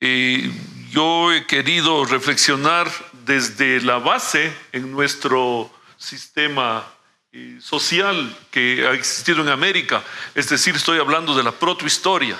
[0.00, 2.90] yo he querido reflexionar
[3.24, 6.86] desde la base en nuestro sistema
[7.30, 10.02] eh, social que ha existido en América,
[10.34, 12.36] es decir, estoy hablando de la protohistoria,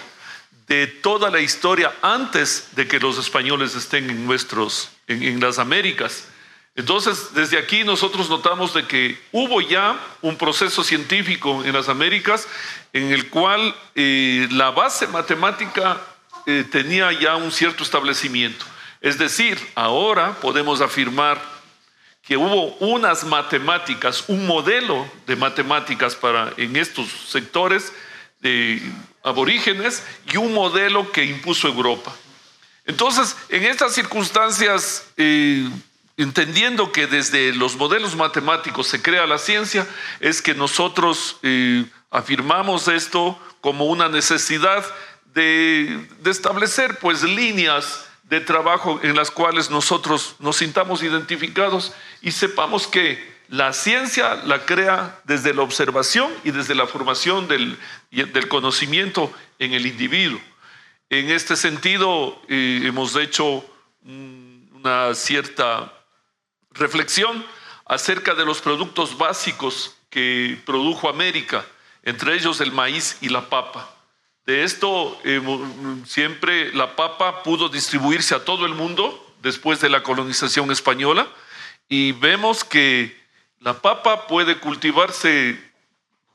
[0.66, 6.28] de toda la historia antes de que los españoles estén en, nuestros, en, las Américas.
[6.74, 12.48] Entonces, desde aquí nosotros notamos de que hubo ya un proceso científico en las Américas
[12.92, 16.00] en el cual eh, la base matemática
[16.50, 18.64] eh, tenía ya un cierto establecimiento.
[19.02, 21.38] Es decir, ahora podemos afirmar
[22.22, 27.92] que hubo unas matemáticas, un modelo de matemáticas para en estos sectores
[28.40, 28.80] de
[29.22, 32.16] aborígenes y un modelo que impuso Europa.
[32.86, 35.68] Entonces, en estas circunstancias, eh,
[36.16, 39.86] entendiendo que desde los modelos matemáticos se crea la ciencia,
[40.20, 44.82] es que nosotros eh, afirmamos esto como una necesidad
[45.38, 52.88] de, establecer pues líneas de trabajo en las cuales nosotros nos sintamos identificados y sepamos
[52.88, 57.78] que la ciencia la crea desde la observación y desde la formación del,
[58.10, 60.40] del conocimiento en el individuo.
[61.08, 63.64] En este sentido, eh, hemos hecho
[64.04, 65.92] una cierta
[66.72, 67.46] reflexión
[67.86, 71.64] acerca de los productos básicos que produjo América,
[72.02, 73.97] entre ellos el maíz y la papa.
[74.48, 75.42] De esto eh,
[76.06, 81.28] siempre la papa pudo distribuirse a todo el mundo después de la colonización española
[81.86, 83.14] y vemos que
[83.60, 85.62] la papa puede cultivarse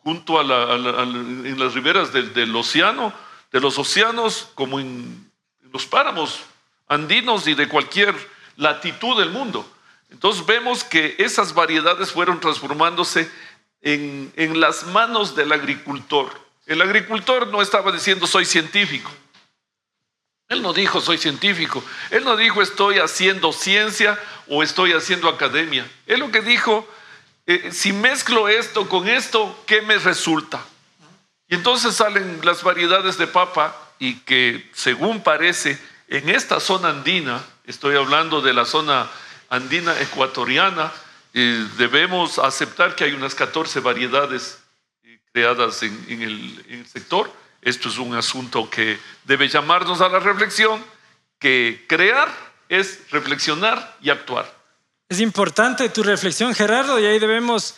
[0.04, 3.12] junto a, en las riberas del, océano,
[3.52, 5.32] de los océanos como en,
[5.72, 6.44] los páramos
[6.88, 8.14] andinos y de cualquier
[8.58, 9.68] latitud del mundo.
[10.12, 13.28] Entonces vemos que esas variedades fueron transformándose
[13.82, 19.12] en, en las manos del agricultor el agricultor no estaba diciendo soy científico.
[20.50, 21.84] Él no dijo soy científico.
[22.10, 25.90] Él no dijo estoy haciendo ciencia o estoy haciendo academia.
[26.06, 26.88] Él lo que dijo,
[27.46, 30.64] eh, si mezclo esto con esto, ¿qué me resulta?
[31.48, 37.44] Y entonces salen las variedades de papa y que según parece en esta zona andina,
[37.66, 39.10] estoy hablando de la zona
[39.50, 40.92] andina ecuatoriana,
[41.34, 44.63] eh, debemos aceptar que hay unas 14 variedades
[45.34, 47.30] creadas en, el, sector.
[47.62, 50.84] Esto es un asunto que debe llamarnos a la reflexión,
[51.40, 52.30] que crear
[52.70, 54.54] es reflexionar y actuar.
[55.10, 57.76] Es importante tu reflexión, Gerardo, y ahí debemos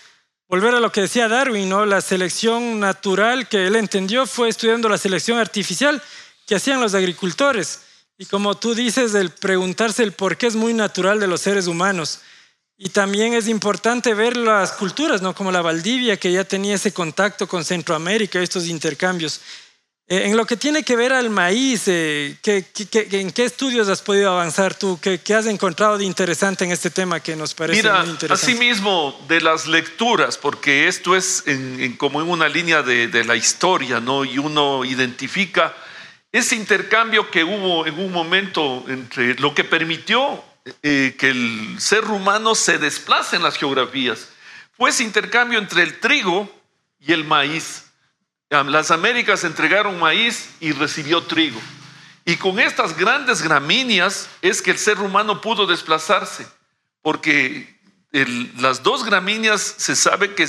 [0.47, 1.86] volver a lo que decía Darwin, ¿no?
[1.86, 6.01] La selección natural que él entendió fue estudiando la selección artificial
[6.45, 7.82] que hacían los agricultores.
[8.18, 11.68] Y como tú dices, el preguntarse el por qué es muy natural de los seres
[11.68, 12.22] humanos.
[12.78, 15.34] Y también es importante ver las culturas, ¿no?
[15.34, 19.39] como la Valdivia, que ya tenía ese contacto con Centroamérica, estos intercambios.
[20.07, 22.65] Eh, en lo que tiene que ver al maíz, eh, ¿qué,
[23.11, 24.99] en qué estudios has podido avanzar tú?
[25.01, 28.51] ¿Qué, has encontrado de interesante en este tema que nos parece Mira, muy interesante?
[28.51, 31.45] Asimismo, de las lecturas, porque esto es
[31.97, 34.26] como en una línea de, de, la historia, ¿no?
[34.26, 35.73] Y uno identifica
[36.32, 40.43] ese intercambio que hubo en un momento entre lo que permitió
[40.82, 44.30] eh, que el ser humano se desplace en las geografías.
[44.76, 46.49] Fue ese intercambio entre el trigo
[46.99, 47.84] y el maíz.
[48.49, 51.61] Las Américas entregaron maíz y recibió trigo.
[52.26, 56.47] Y con estas grandes gramíneas es que el ser humano pudo desplazarse,
[57.01, 57.80] porque
[58.57, 60.47] las dos gramíneas se sabe que,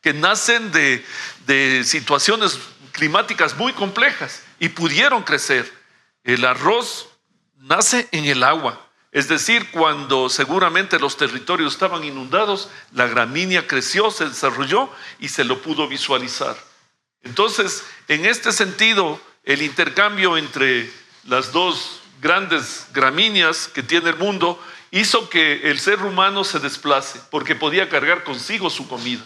[0.00, 1.04] que nacen de,
[1.46, 2.58] de situaciones
[2.92, 5.72] climáticas muy complejas y pudieron crecer.
[6.22, 7.08] El arroz
[7.56, 8.85] nace en el agua,
[9.16, 15.42] es decir, cuando seguramente los territorios estaban inundados, la gramínea creció, se desarrolló y se
[15.42, 16.54] lo pudo visualizar.
[17.22, 20.92] Entonces, en este sentido, el intercambio entre
[21.24, 27.18] las dos grandes gramíneas que tiene el mundo hizo que el ser humano se desplace,
[27.30, 29.24] porque podía cargar consigo su comida.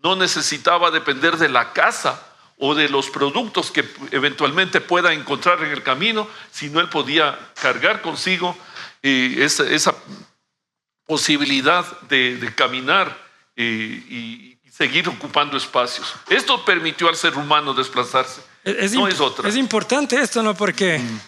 [0.00, 2.24] No necesitaba depender de la casa
[2.56, 8.00] o de los productos que eventualmente pueda encontrar en el camino, sino él podía cargar
[8.00, 8.56] consigo
[9.02, 9.94] eh, esa,
[11.06, 13.16] posibilidad de, caminar
[13.56, 13.64] eh,
[14.08, 16.14] y, seguir ocupando espacios.
[16.28, 18.40] Esto permitió al ser humano desplazarse.
[18.62, 19.48] Es, no es otra.
[19.48, 20.54] Es importante esto, ¿no?
[20.54, 21.20] Porque mm.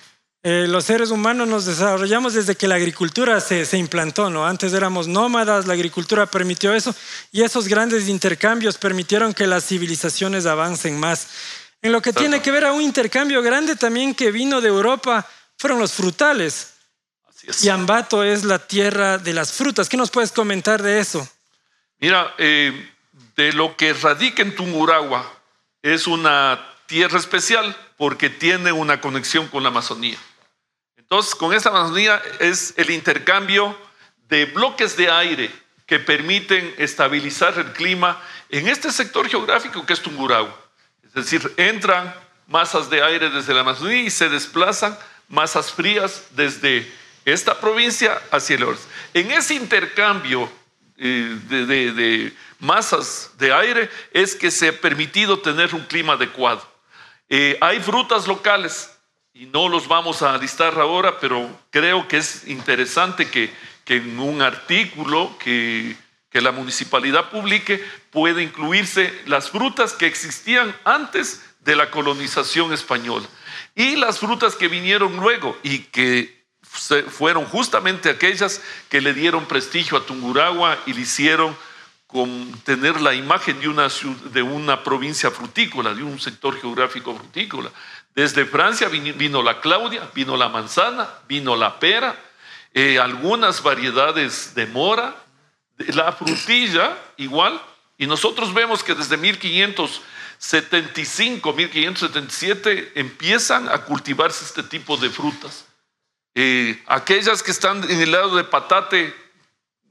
[0.44, 4.46] eh, los seres humanos nos desarrollamos desde que la agricultura se, se, implantó, ¿no?
[4.46, 6.94] Antes éramos nómadas, la agricultura permitió eso
[7.32, 11.26] y esos grandes intercambios permitieron que las civilizaciones avancen más.
[11.82, 15.26] En lo que tiene que ver a un intercambio grande también que vino de Europa
[15.56, 16.74] fueron los frutales.
[17.62, 19.88] Y Ambato es la tierra de las frutas.
[19.88, 21.26] ¿Qué nos puedes comentar de eso?
[21.98, 22.90] Mira, eh,
[23.36, 25.30] de lo que radica en Tunguragua
[25.82, 30.18] es una tierra especial porque tiene una conexión con la Amazonía.
[30.96, 33.76] Entonces, con esta Amazonía es el intercambio
[34.28, 35.50] de bloques de aire
[35.86, 40.56] que permiten estabilizar el clima en este sector geográfico que es Tunguragua.
[41.04, 42.14] Es decir, entran
[42.46, 44.96] masas de aire desde la Amazonía y se desplazan
[45.28, 46.90] masas frías desde
[47.32, 48.86] esta provincia hacia el oeste.
[49.14, 50.50] En ese intercambio
[50.96, 56.62] eh, de, masas de aire es que se ha permitido tener un clima adecuado.
[57.28, 58.90] Eh, hay frutas locales
[59.32, 63.52] y no los vamos a listar ahora, pero creo que es interesante que,
[63.84, 65.96] que en un artículo que,
[66.30, 73.26] que la municipalidad publique pueda incluirse las frutas que existían antes de la colonización española
[73.74, 76.39] y las frutas que vinieron luego y que
[76.70, 81.56] fueron justamente aquellas que le dieron prestigio a Tunguragua y le hicieron
[82.06, 83.88] con tener la imagen de una,
[84.32, 87.70] de una provincia frutícola, de un sector geográfico frutícola.
[88.14, 92.18] Desde Francia vino, la Claudia, vino la manzana, vino la pera,
[92.74, 95.14] eh, algunas variedades de mora,
[95.78, 97.62] la frutilla igual,
[97.96, 105.69] y nosotros vemos que desde 1575, 1577 empiezan a cultivarse este tipo de frutas.
[106.34, 109.14] Eh, aquellas que están en el lado de patate,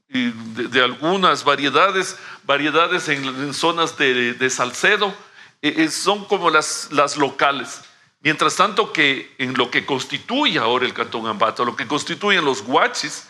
[0.07, 5.13] de, algunas variedades, variedades en, zonas de, Salcedo,
[5.61, 7.81] eh, eh, son como las, las locales.
[8.21, 12.63] Mientras tanto que en lo que constituye ahora el Cantón Ambato, lo que constituyen los
[12.63, 13.27] guachis,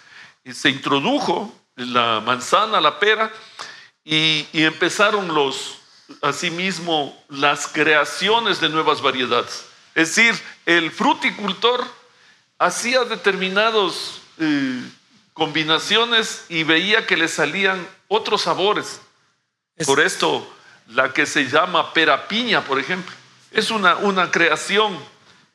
[0.51, 3.31] se introdujo la manzana, la pera,
[4.03, 5.79] y, y empezaron los,
[6.21, 9.65] asimismo, las creaciones de nuevas variedades.
[9.93, 11.85] Es decir, el fruticultor
[12.59, 14.83] hacía determinadas eh,
[15.33, 19.01] combinaciones y veía que le salían otros sabores.
[19.85, 20.45] Por esto,
[20.87, 23.15] la que se llama perapiña, por ejemplo,
[23.51, 24.97] es una, una creación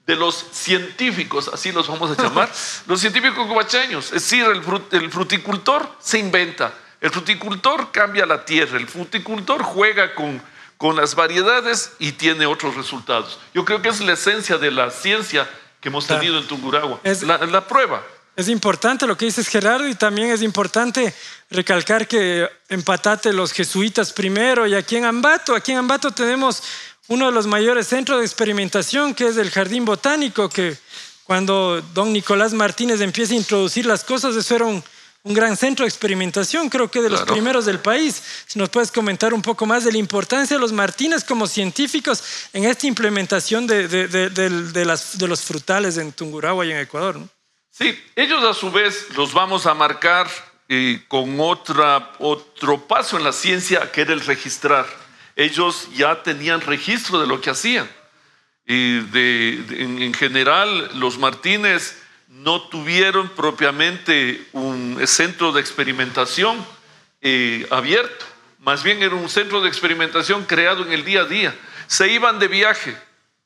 [0.06, 2.50] de los científicos, así los vamos a llamar,
[2.86, 4.06] los científicos guacheños.
[4.06, 4.62] Es decir, el,
[4.98, 10.40] el fruticultor se inventa, el fruticultor cambia la tierra, el fruticultor juega con,
[10.78, 13.38] con las variedades y tiene otros resultados.
[13.52, 15.48] Yo creo que es la esencia de la ciencia
[15.84, 16.98] que hemos tenido en Tunguragua.
[17.04, 18.02] Es la, prueba.
[18.36, 21.12] Es importante lo que dices Gerardo y también es importante
[21.50, 26.62] recalcar que en Patate los jesuitas primero y aquí en Ambato, aquí en Ambato tenemos
[27.08, 30.74] uno de los mayores centros de experimentación que es el Jardín Botánico, que
[31.24, 34.82] cuando don Nicolás Martínez empieza a introducir las cosas, eso era un,
[35.24, 38.22] un gran centro de experimentación, creo que de los primeros del país.
[38.46, 42.22] Si nos puedes comentar un poco más de la importancia de los Martínez como científicos
[42.52, 47.18] en esta implementación de, de, las, de los frutales en Tungurahua y en Ecuador.
[47.70, 50.28] Sí, ellos a su vez los vamos a marcar
[50.68, 54.86] eh, con otra, otro paso en la ciencia que era el registrar.
[55.36, 57.88] Ellos ya tenían registro de lo que hacían.
[58.66, 61.98] Y de, en, general, los Martínez
[62.34, 66.64] no tuvieron propiamente un centro de experimentación
[67.20, 68.24] eh, abierto,
[68.58, 71.54] más bien era un centro de experimentación creado en el día a día.
[71.86, 72.96] Se iban de viaje,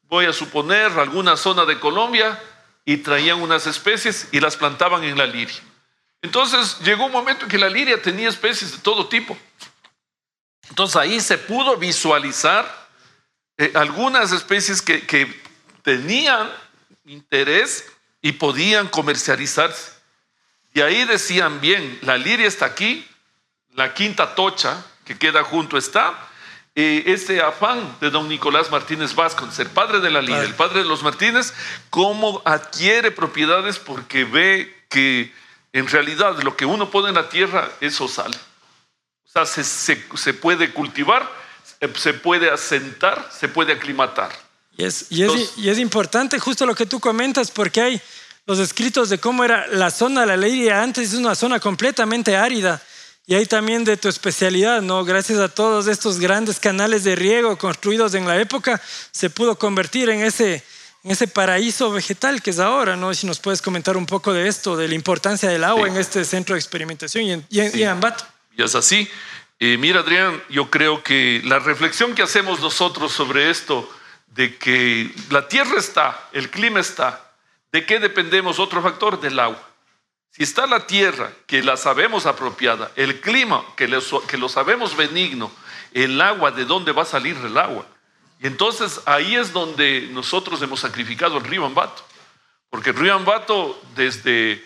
[0.05, 2.41] voy a suponer, a alguna zona de Colombia
[2.85, 5.61] y traían unas especies y las plantaban en la liria.
[6.23, 9.37] Entonces llegó un momento en que la liria tenía especies de todo tipo.
[10.71, 12.89] Entonces ahí se pudo visualizar
[13.59, 15.43] eh, algunas especies que, que
[15.83, 16.51] tenían
[17.05, 17.85] interés
[18.21, 19.93] y podían comercializarse.
[20.75, 23.07] Y ahí decían, bien, la liria está aquí,
[23.75, 26.29] la quinta tocha que queda junto está,
[26.75, 30.83] eh, este afán de don Nicolás Martínez Vasconcelos, el padre de la liria, el padre
[30.83, 31.53] de los Martínez,
[31.91, 35.33] cómo adquiere propiedades porque ve que
[35.73, 38.37] en realidad lo que uno pone en la tierra, eso sale.
[39.27, 41.29] O sea, se, se, puede cultivar,
[41.97, 44.31] se puede asentar, se puede aclimatar.
[44.79, 48.01] Y es, y, es, y es, importante justo lo que tú comentas, porque hay
[48.47, 52.37] los escritos de cómo era la zona de la Leiria antes, es una zona completamente
[52.37, 52.81] árida.
[53.27, 55.05] Y hay también de tu especialidad, ¿no?
[55.05, 60.11] Gracias a todos estos grandes canales de riego construidos en la época, se pudo convertir
[60.11, 60.63] en ese,
[61.03, 63.13] en ese paraíso vegetal que es ahora, ¿no?
[63.13, 66.25] Si nos puedes comentar un poco de esto, de la importancia del agua en este
[66.25, 68.25] centro de experimentación y en, y Ambato.
[68.57, 69.09] Y es así.
[69.59, 73.91] Eh, mira, Adrián, yo creo que la reflexión que hacemos nosotros sobre esto,
[74.31, 77.33] de que la tierra está, el clima está,
[77.73, 78.59] ¿de qué dependemos?
[78.59, 79.69] Otro factor, del agua.
[80.31, 85.51] Si está la tierra, que la sabemos apropiada, el clima, que lo, sabemos benigno,
[85.93, 87.85] el agua, ¿de dónde va a salir el agua?
[88.41, 92.05] Y entonces ahí es donde nosotros hemos sacrificado el río Ambato.
[92.71, 94.63] Porque el río Ambato, desde,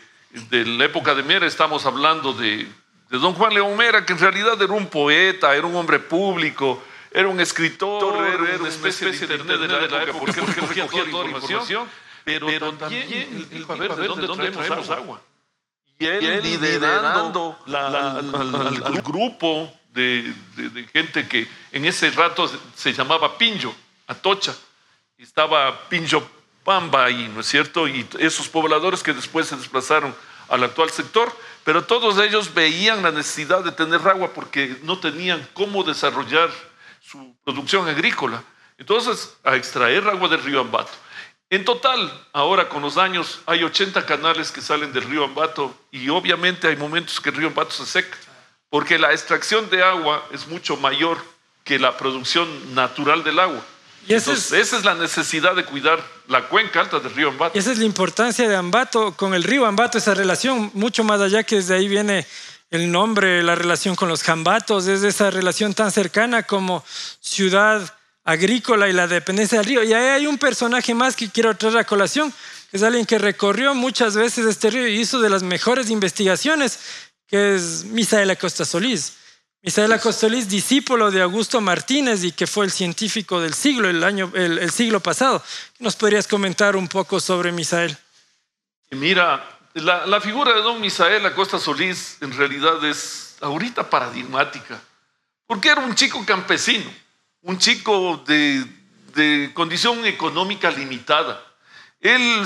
[0.50, 2.68] la época de Mera, estamos hablando de,
[3.08, 6.82] don Juan León Mera, que en realidad era un poeta, era un hombre público,
[7.14, 11.30] era un escritor, era, una especie, de internet de la, época, porque, recogía toda la
[11.30, 11.88] información.
[12.24, 13.12] Pero, también
[13.50, 15.20] él a ver, ¿de dónde, traemos agua?
[15.98, 20.32] Y él, liderando, al grupo de,
[20.92, 23.74] gente que en ese rato se llamaba Pinjo,
[24.06, 24.54] Atocha,
[25.18, 26.22] estaba Pinjo
[26.64, 27.88] Pamba ahí, ¿no es cierto?
[27.88, 30.14] Y esos pobladores que después se desplazaron
[30.48, 31.32] al actual sector,
[31.64, 36.50] pero todos ellos veían la necesidad de tener agua porque no tenían cómo desarrollar
[37.12, 38.42] su producción agrícola.
[38.78, 40.92] Entonces, a extraer agua del río Ambato.
[41.50, 46.08] En total, ahora con los años, hay 80 canales que salen del río Ambato y
[46.08, 48.16] obviamente hay momentos que el río Ambato se seca
[48.70, 51.18] porque la extracción de agua es mucho mayor
[51.62, 53.62] que la producción natural del agua.
[54.08, 57.56] Y esa es la necesidad de cuidar la cuenca alta del río Ambato.
[57.56, 61.44] Esa es la importancia de Ambato con el río Ambato, esa relación, mucho más allá
[61.44, 62.26] que desde ahí viene
[62.72, 66.82] el nombre, la relación con los jambatos, es esa relación tan cercana como
[67.20, 69.84] ciudad agrícola y la dependencia del río.
[69.84, 72.32] Y ahí hay un personaje más que quiero traer a colación,
[72.70, 76.78] que es alguien que recorrió muchas veces este río y hizo de las mejores investigaciones
[77.26, 79.18] que es Misael Acosta Solís.
[79.60, 84.02] Misael Acosta Solís, discípulo de Augusto Martínez y que fue el científico del siglo, el,
[84.02, 85.42] año, el, siglo pasado.
[85.78, 87.98] ¿Nos podrías comentar un poco sobre Misael?
[88.92, 94.80] Mira, la, figura de don Misael Acosta Solís en realidad es ahorita paradigmática,
[95.46, 96.90] porque era un chico campesino,
[97.42, 101.42] un chico de, condición económica limitada.
[102.00, 102.42] Él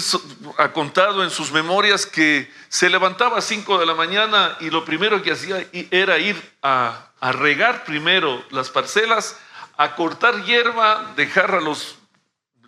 [0.59, 4.85] ha contado en sus memorias que se levantaba a 5 de la mañana y lo
[4.85, 9.37] primero que hacía era ir a, regar primero las parcelas,
[9.77, 11.96] a cortar hierba, dejar a los,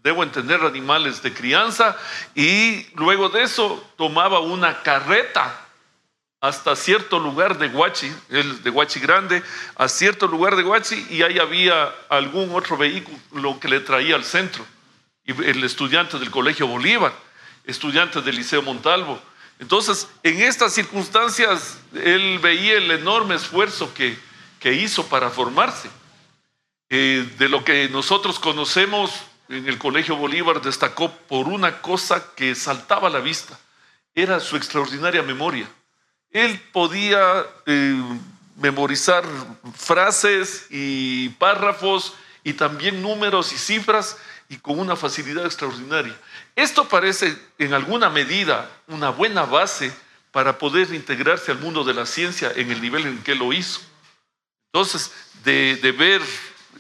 [0.09, 1.95] debo entender, animales de crianza
[2.35, 5.67] y luego de eso tomaba una carreta
[6.41, 9.43] hasta cierto lugar de Huachi, el de Huachi Grande,
[9.77, 14.25] a cierto lugar de Huachi y ahí había algún otro vehículo que le traía al
[14.25, 14.65] centro
[15.27, 17.13] el estudiante del Colegio Bolívar,
[17.65, 19.21] estudiante del Liceo Montalvo.
[19.59, 24.19] Entonces, en estas circunstancias, él veía el enorme esfuerzo que,
[24.59, 25.91] que hizo para formarse.
[26.91, 29.11] Eh, de lo que nosotros conocemos
[29.49, 33.59] en el Colegio Bolívar destacó por una cosa que saltaba a la vista,
[34.15, 35.69] era su extraordinaria memoria.
[36.31, 38.03] Él podía eh,
[38.57, 39.25] memorizar
[39.77, 44.17] frases y párrafos y también números y cifras
[44.49, 46.17] y con una facilidad extraordinaria.
[46.57, 49.93] Esto parece en alguna medida una buena base
[50.33, 53.81] para poder integrarse al mundo de la ciencia en el nivel en que lo hizo.
[54.73, 55.13] Entonces,
[55.45, 56.21] de, ver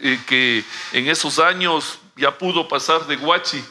[0.01, 3.65] eh, que en esos años ya pudo pasar de Huachi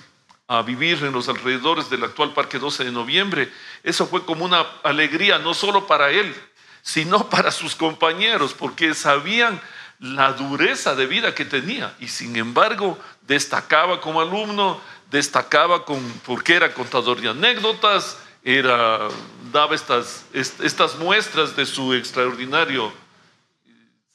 [0.48, 3.52] a vivir en los alrededores del actual Parque 12 de Noviembre,
[3.84, 6.34] eso fue como una alegría no solo para él,
[6.82, 9.62] sino para sus compañeros, porque sabían
[10.00, 14.80] la dureza de vida que tenía y sin embargo destacaba como alumno,
[15.10, 15.84] destacaba
[16.26, 19.10] porque era contador de anécdotas, era,
[19.52, 22.94] daba estas, estas muestras de su extraordinario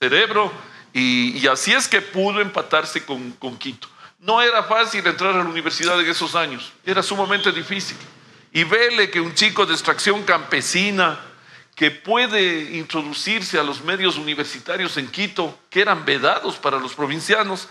[0.00, 0.50] cerebro
[0.94, 3.88] y, así es que pudo empatarse con, con Quito.
[4.22, 7.96] No era fácil entrar a la universidad en esos años, era sumamente difícil.
[8.52, 11.18] Y vele que un chico de extracción campesina,
[11.74, 17.66] que puede introducirse a los medios universitarios en Quito, que eran vedados para los provincianos,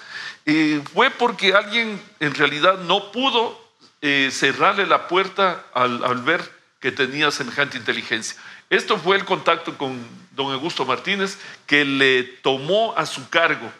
[0.46, 3.58] eh, fue porque alguien en realidad no pudo
[4.02, 6.42] eh, cerrarle la puerta al, ver
[6.82, 8.38] que tenía semejante inteligencia.
[8.70, 13.72] Esto fue el contacto con don Augusto Martínez que le tomó a su cargo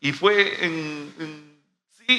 [0.00, 1.49] y fue en,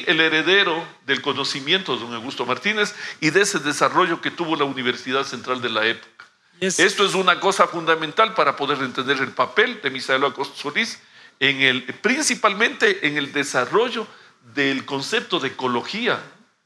[0.08, 4.66] el heredero del conocimiento de don Augusto Martínez y de ese desarrollo que tuvo la
[4.66, 6.26] Universidad Central de la época.
[6.60, 11.00] Esto es una cosa fundamental para poder entender el papel de Misael Acosta Solís,
[11.39, 14.06] en el, principalmente en el desarrollo
[14.54, 16.22] del concepto de ecología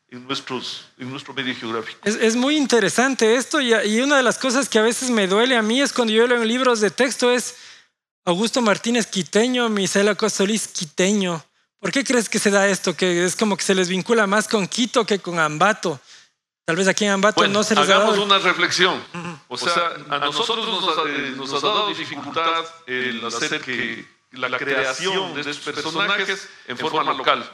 [0.10, 2.00] en, nuestros, en nuestro medio geográfico.
[2.04, 5.56] Es, muy interesante esto y, y, una de las cosas que a veces me duele
[5.56, 7.56] a mí es cuando yo leo en libros de texto es
[8.26, 11.46] Augusto Martínez quiteño, Misael Acosta Solís quiteño.
[11.86, 12.98] ¿Por qué crees que se da esto?
[12.98, 16.00] Que es como que se les vincula más con Quito que con Ambato.
[16.66, 19.00] Tal vez aquí en Ambato no se les hagamos una reflexión.
[19.48, 25.60] O sea, a nosotros nos ha, dado dificultad el hacer que la creación de estos
[25.60, 27.48] personajes en forma local.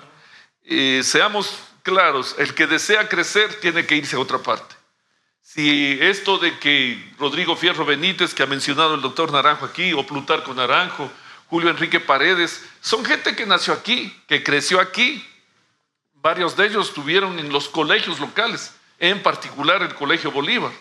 [0.63, 1.53] Eh, seamos
[1.83, 4.73] claros, el que desea crecer tiene que irse a otra parte.
[5.41, 10.07] Si esto de que Rodrigo Fierro Benítez, que ha mencionado el doctor Naranjo aquí, o
[10.07, 11.11] Plutarco Naranjo,
[11.51, 15.21] Julio Enrique Paredes, son gente que nació aquí, que creció aquí.
[16.13, 20.71] Varios de ellos estuvieron en los colegios locales en particular el Colegio Bolívar,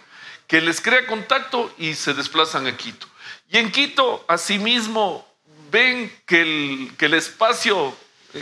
[0.47, 3.09] que les crea contacto y se desplazan a Quito.
[3.49, 5.27] Y en Quito, asimismo,
[5.73, 7.93] ven que el, que el espacio,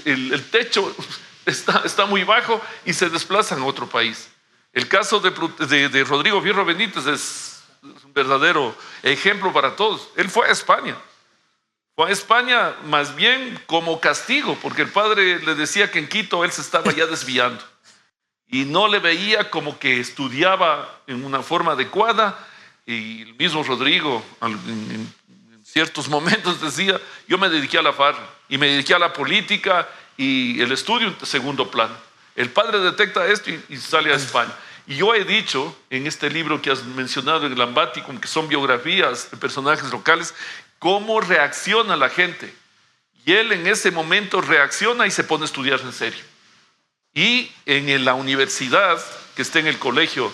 [0.05, 0.95] el, techo
[1.47, 4.29] está, está, muy bajo y se desplazan a otro país.
[4.75, 10.11] El caso de, de, Rodrigo Fierro Benítez es un verdadero ejemplo para todos.
[10.15, 10.95] Él fue a España.
[11.99, 16.45] Fue a España más bien como castigo, porque el padre le decía que en Quito
[16.45, 17.61] él se estaba ya desviando
[18.47, 22.39] y no le veía como que estudiaba en una forma adecuada.
[22.87, 25.13] Y el mismo Rodrigo en,
[25.65, 29.89] ciertos momentos decía, yo me dediqué a la FARC y me dediqué a la política
[30.17, 31.97] y el estudio en segundo plano.
[32.37, 34.55] El padre detecta esto y, sale a España.
[34.87, 38.47] Y yo he dicho en este libro que has mencionado en Lambati, como que son
[38.47, 40.33] biografías de personajes locales,
[40.79, 42.55] cómo reacciona la gente.
[43.25, 46.25] Y él en ese momento reacciona y se pone a estudiar en serio.
[47.15, 48.99] Y en la universidad,
[49.35, 50.33] que está en el Colegio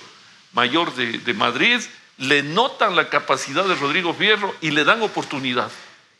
[0.52, 1.80] Mayor de, Madrid,
[2.18, 5.70] le notan la capacidad de Rodrigo Fierro y le dan oportunidad.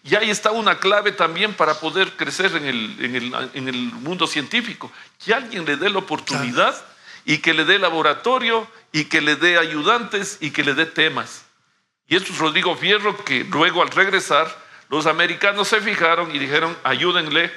[0.02, 4.90] Y ahí está una clave también para poder crecer en el, mundo científico.
[5.24, 6.74] Que alguien le dé la oportunidad
[7.24, 11.43] y que le dé laboratorio y que le dé ayudantes y que le dé temas.
[12.06, 16.76] Y esto es Rodrigo Fierro que luego al regresar los americanos se fijaron y dijeron,
[16.84, 17.50] ayúdenle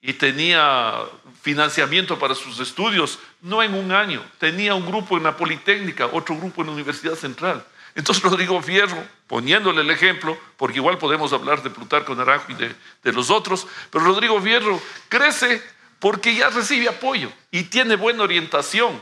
[0.00, 0.94] y tenía
[1.42, 6.36] financiamiento para sus estudios, no en un año, tenía un grupo en la Politécnica, otro
[6.36, 7.64] grupo en la Universidad Central.
[7.94, 12.74] Entonces Rodrigo Fierro, poniéndole el ejemplo, porque igual podemos hablar de Plutarco Naranjo y de,
[13.02, 15.62] de los otros, pero Rodrigo Fierro crece
[15.98, 19.00] porque ya recibe apoyo y tiene buena orientación.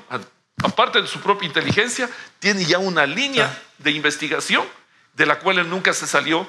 [0.63, 4.65] Aparte de su propia inteligencia, tiene ya una línea de investigación
[5.15, 6.49] de la cual él nunca se salió.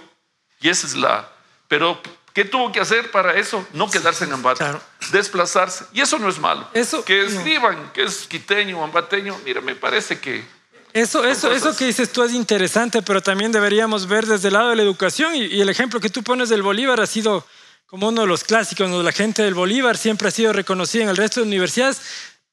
[0.59, 1.29] Y esa es la...
[1.67, 2.01] Pero
[2.35, 3.65] ¿Qué tuvo que hacer para eso?
[3.71, 4.81] No quedarse en Ambato,
[5.13, 5.85] desplazarse.
[5.93, 6.67] Y eso no es malo.
[6.73, 10.43] Eso, que escriban que es quiteño, ambateño, mira, me parece que...
[10.91, 14.71] Eso, eso, eso que dices tú es interesante, pero también deberíamos ver desde el lado
[14.71, 17.47] de la educación y, el ejemplo que tú pones del Bolívar ha sido
[17.85, 21.15] como uno de los clásicos, la gente del Bolívar siempre ha sido reconocida en el
[21.15, 22.01] resto de universidades,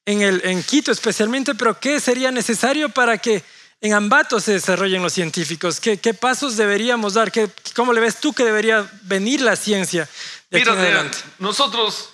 [0.05, 3.43] en, el, en Quito especialmente, pero ¿qué sería necesario para que
[3.81, 5.79] en Ambato se desarrollen los científicos?
[5.79, 7.31] ¿Qué, pasos deberíamos dar?
[7.31, 10.07] ¿Qué, ¿Cómo le ves tú que debería venir la ciencia
[10.49, 11.17] de Mira, adelante?
[11.39, 12.09] nosotros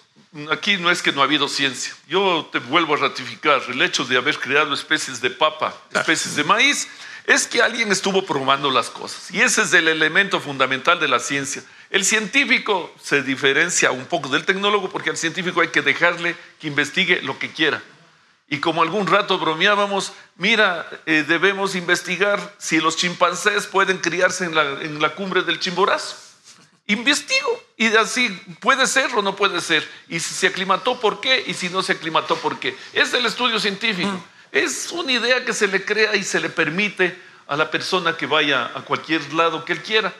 [0.51, 1.93] aquí no es que no ha habido ciencia.
[2.07, 6.43] Yo te vuelvo a ratificar el hecho de haber creado especies de papa, especies de
[6.43, 6.87] maíz,
[7.25, 9.31] es que alguien estuvo probando las cosas.
[9.31, 11.63] Y ese es el elemento fundamental de la ciencia.
[11.89, 16.67] El científico se diferencia un poco del tecnólogo porque al científico hay que dejarle que
[16.67, 17.81] investigue lo que quiera.
[18.47, 24.55] Y como algún rato bromeábamos, mira, eh, debemos investigar si los chimpancés pueden criarse en
[24.55, 26.15] la, en la cumbre del Chimborazo.
[26.87, 28.29] Investigo y así
[28.59, 29.87] puede ser o no puede ser.
[30.07, 31.43] Y si se aclimató, ¿por qué?
[31.45, 32.75] Y si no se aclimató, ¿por qué?
[32.93, 34.19] Es el estudio científico.
[34.51, 37.15] Es una idea que se le crea y se le permite
[37.45, 40.11] a la persona que vaya a cualquier lado que él quiera.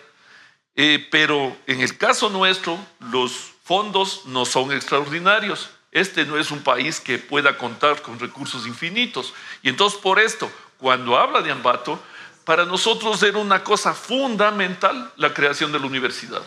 [0.76, 3.32] Eh, pero en el caso nuestro, los
[3.64, 5.70] fondos no son extraordinarios.
[5.92, 9.34] Este no es un país que pueda contar con recursos infinitos.
[9.62, 12.00] Y entonces por esto, cuando habla de Ambato,
[12.46, 16.42] para nosotros era una cosa fundamental la creación de la universidad.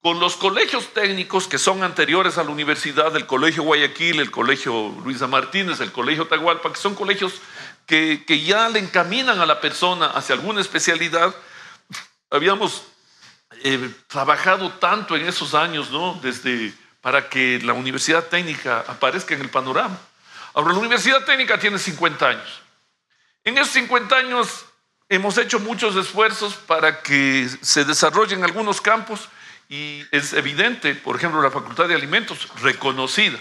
[0.00, 4.94] Con los colegios técnicos que son anteriores a la universidad, el Colegio Guayaquil, el Colegio
[5.04, 7.34] Luisa Martínez, el Colegio Tahualpa, que son colegios
[7.86, 11.34] que, que ya le encaminan a la persona hacia alguna especialidad,
[12.30, 12.84] habíamos
[13.68, 16.16] eh, trabajado tanto en esos años, ¿no?
[16.22, 19.98] Desde para que la universidad técnica aparezca en el panorama.
[20.54, 22.62] Ahora, la universidad técnica tiene 50 años.
[23.42, 24.66] En esos 50 años
[25.08, 29.28] hemos hecho muchos esfuerzos para que se desarrollen algunos campos
[29.68, 33.38] y es evidente, por ejemplo, la Facultad de Alimentos, reconocida.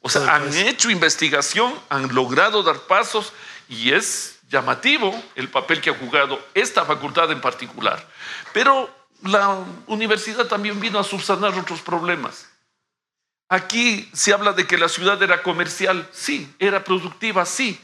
[0.00, 3.34] O sea, han hecho investigación, han logrado dar pasos
[3.68, 8.02] y es llamativo el papel que ha jugado esta facultad en particular.
[8.54, 12.48] Pero la universidad también vino a subsanar otros problemas.
[13.48, 17.80] Aquí se habla de que la ciudad era comercial, sí, era productiva, sí,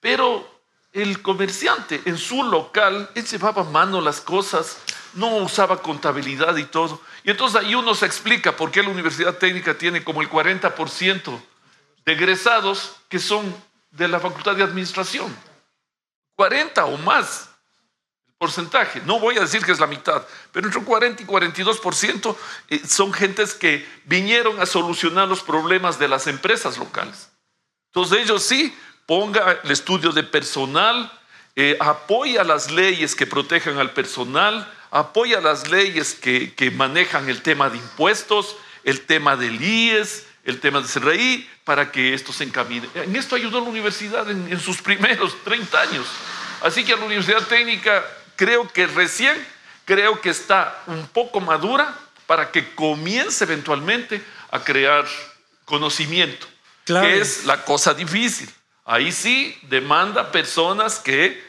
[0.00, 0.48] pero
[0.92, 4.78] el comerciante en su local, él llevaba a mano las cosas,
[5.14, 7.00] no usaba contabilidad y todo.
[7.24, 11.40] Y entonces ahí uno se explica por qué la Universidad Técnica tiene como el 40%
[12.06, 13.54] de egresados que son
[13.90, 15.34] de la Facultad de Administración.
[16.36, 17.47] 40 o más
[18.38, 19.02] porcentaje.
[19.04, 20.22] No voy a decir que es la mitad,
[20.52, 22.36] pero entre 40 y 42%
[22.68, 27.30] eh, son gentes que vinieron a solucionar los problemas de las empresas locales.
[27.92, 28.74] Entonces ellos sí,
[29.06, 31.12] ponga el estudio de personal,
[31.56, 37.68] eh, apoya las leyes que protejan al personal, apoya las leyes que, manejan el tema
[37.68, 42.88] de impuestos, el tema del IES, el tema del CRI, para que esto se encamine.
[42.94, 46.06] En esto ayudó la universidad en, en sus primeros 30 años.
[46.62, 48.04] Así que a la Universidad Técnica
[48.38, 49.36] creo que recién,
[49.84, 51.92] creo que está un poco madura
[52.26, 55.04] para que comience eventualmente a crear
[55.64, 56.46] conocimiento,
[56.86, 58.48] que es la cosa difícil.
[58.84, 61.42] Ahí sí demanda personas que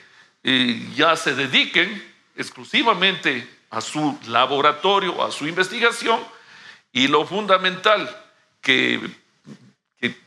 [0.43, 2.03] eh, ya se dediquen
[2.35, 6.19] exclusivamente a su laboratorio, a su investigación,
[6.91, 8.09] y lo fundamental,
[8.61, 8.99] que,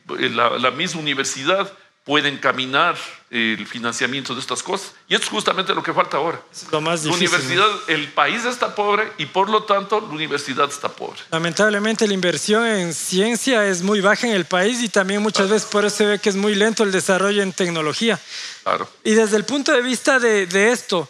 [0.07, 1.71] la misma universidad
[2.03, 2.97] puede encaminar
[3.29, 4.93] el financiamiento de estas cosas.
[5.07, 6.41] Y es justamente lo que falta ahora.
[6.71, 10.69] lo más difícil, la universidad, el país está pobre y por lo tanto la universidad
[10.69, 11.19] está pobre.
[11.31, 15.67] Lamentablemente la inversión en ciencia es muy baja en el país y también muchas veces
[15.67, 18.19] por eso se ve que es muy lento el desarrollo en tecnología.
[18.63, 18.87] Claro.
[19.03, 21.09] Y desde el punto de vista de, de esto,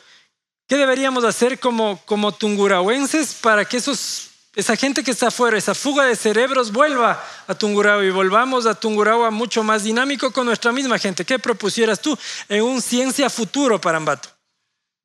[0.67, 5.73] ¿qué deberíamos hacer como, como tungurahuenses para que esos esa gente que está afuera, esa
[5.73, 10.71] fuga de cerebros, vuelva a Tungurahua y volvamos a Tungurahua mucho más dinámico con nuestra
[10.71, 11.25] misma gente.
[11.25, 12.17] ¿Qué propusieras tú
[12.49, 14.29] en un ciencia futuro para Ambato?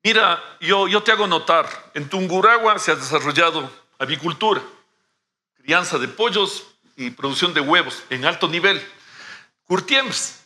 [0.04, 4.62] Mira, yo, yo te hago notar, en Tungurahua se ha desarrollado avicultura,
[5.56, 6.64] crianza de pollos
[6.96, 8.82] y producción de huevos en alto nivel.
[9.64, 10.40] Curtiembres,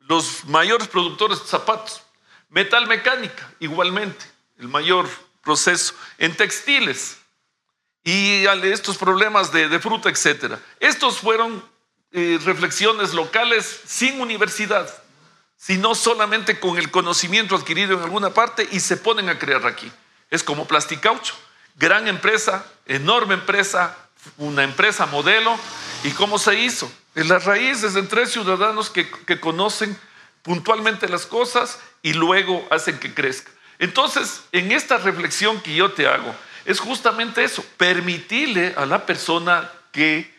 [0.00, 2.02] los mayores productores de zapatos.
[2.48, 4.24] Metal mecánica, igualmente,
[4.58, 5.08] el mayor
[5.42, 5.94] proceso.
[6.16, 7.17] En textiles,
[8.04, 10.54] y estos problemas de, fruta, etc.
[10.80, 11.62] Estos fueron
[12.12, 14.88] eh, reflexiones locales sin universidad,
[15.56, 19.90] sino solamente con el conocimiento adquirido en alguna parte y se ponen a crear aquí.
[20.30, 21.34] Es como Plasticaucho,
[21.76, 23.96] gran empresa, enorme empresa,
[24.36, 25.58] una empresa modelo.
[26.04, 26.90] ¿Y cómo se hizo?
[27.14, 29.98] En las raíces entre ciudadanos que, que conocen
[30.42, 33.50] puntualmente las cosas y luego hacen que crezca.
[33.78, 36.34] Entonces, en esta reflexión que yo te hago,
[36.68, 40.36] es justamente eso, permitirle a la persona que,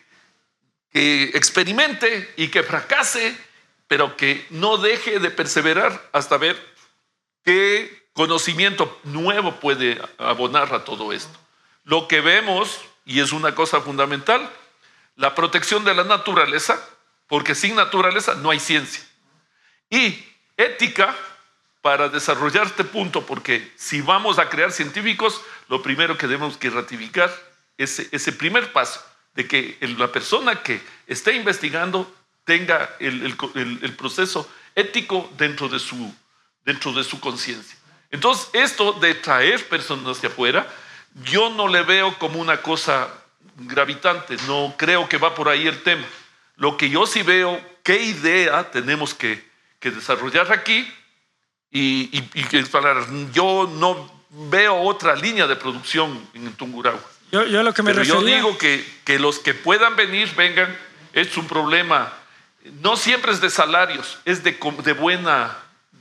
[0.94, 3.36] experimente y que fracase,
[3.88, 6.56] pero que no deje de perseverar hasta ver
[7.44, 11.36] qué conocimiento nuevo puede abonar a todo esto.
[11.84, 14.48] Lo que vemos, y es una cosa fundamental,
[15.16, 16.80] la protección de la naturaleza,
[17.26, 19.04] porque sin naturaleza no hay ciencia.
[19.90, 20.24] Y
[20.58, 21.16] ética
[21.90, 26.70] para desarrollar este punto, porque si vamos a crear científicos, lo primero que debemos que
[26.70, 27.34] ratificar
[27.80, 32.08] es ese primer paso, de que la persona que esté investigando
[32.44, 33.36] tenga el,
[33.98, 36.14] proceso ético dentro de su,
[36.64, 37.76] dentro de su conciencia.
[38.12, 40.72] Entonces, esto de traer personas hacia afuera,
[41.24, 43.10] yo no le veo como una cosa
[43.56, 46.06] gravitante, no creo que va por ahí el tema.
[46.56, 49.44] Lo que yo sí veo, qué idea tenemos que,
[49.80, 50.88] que desarrollar aquí
[51.72, 52.26] y, y,
[53.34, 54.12] yo no
[54.50, 57.00] veo otra línea de producción en Tungurahua.
[57.32, 60.76] Yo, yo lo que me Pero yo digo que, que los que puedan venir, vengan.
[61.14, 62.14] Es un problema,
[62.82, 65.58] no siempre es de salarios, es de, de buena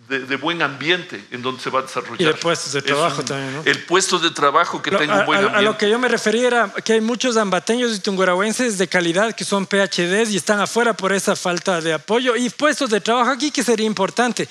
[0.08, 2.20] de, de buen ambiente en donde se va a desarrollar.
[2.20, 3.62] Y de puestos de trabajo un- también, ¿no?
[3.66, 5.64] El puesto de trabajo que Lo- tenga un buen a, a- a ambiente.
[5.70, 9.44] lo que yo me refería era que hay muchos ambateños y tungurahuenses de calidad que
[9.44, 13.50] son PhDs y están afuera por esa falta de apoyo y puestos de trabajo aquí
[13.50, 14.48] que sería importante.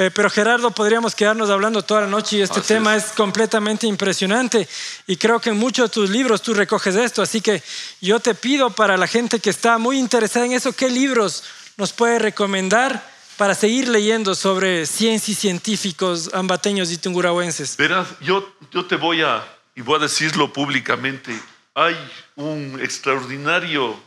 [0.00, 3.06] Eh, pero Gerardo, podríamos quedarnos hablando toda la noche y este Así tema es.
[3.06, 3.10] es.
[3.10, 4.68] completamente impresionante
[5.08, 7.64] y creo que en muchos de tus libros tú recoges esto, así que
[8.00, 11.42] yo te pido para la gente que está muy interesada en eso, ¿qué libros
[11.76, 13.04] nos puede recomendar
[13.36, 17.76] para seguir leyendo sobre ciencia y científicos ambateños y tungurahuenses?
[17.76, 19.44] Verás, yo, yo te voy a,
[19.74, 21.36] y voy a decirlo públicamente,
[21.74, 21.96] hay
[22.36, 24.00] un extraordinario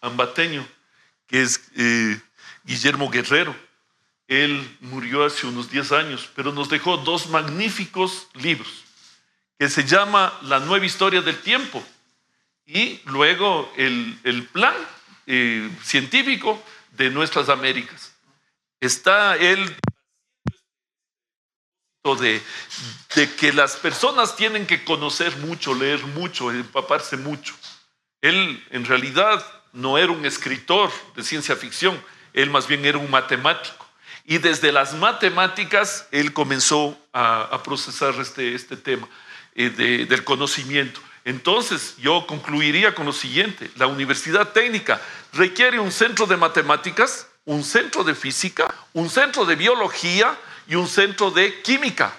[0.00, 0.66] ambateño
[1.28, 2.20] que es eh,
[2.64, 3.54] Guillermo Guerrero.
[4.28, 8.84] Él murió hace unos 10 años, pero nos dejó dos magníficos libros,
[9.58, 11.84] que se llama La nueva historia del tiempo
[12.66, 14.74] y luego el, el plan
[15.26, 16.60] eh, científico
[16.92, 18.14] de nuestras Américas.
[18.80, 19.74] Está él
[22.14, 22.40] de,
[23.16, 27.54] de que las personas tienen que conocer mucho, leer mucho, empaparse mucho.
[28.20, 32.00] Él en realidad no era un escritor de ciencia ficción,
[32.32, 33.85] él más bien era un matemático.
[34.26, 39.08] Y desde las matemáticas él comenzó a, procesar este, este tema
[39.54, 41.00] eh, de- del conocimiento.
[41.24, 45.00] Entonces yo concluiría con lo siguiente, la universidad técnica
[45.32, 50.36] requiere un centro de matemáticas, un centro de física, un centro de biología
[50.68, 52.12] y un centro de química.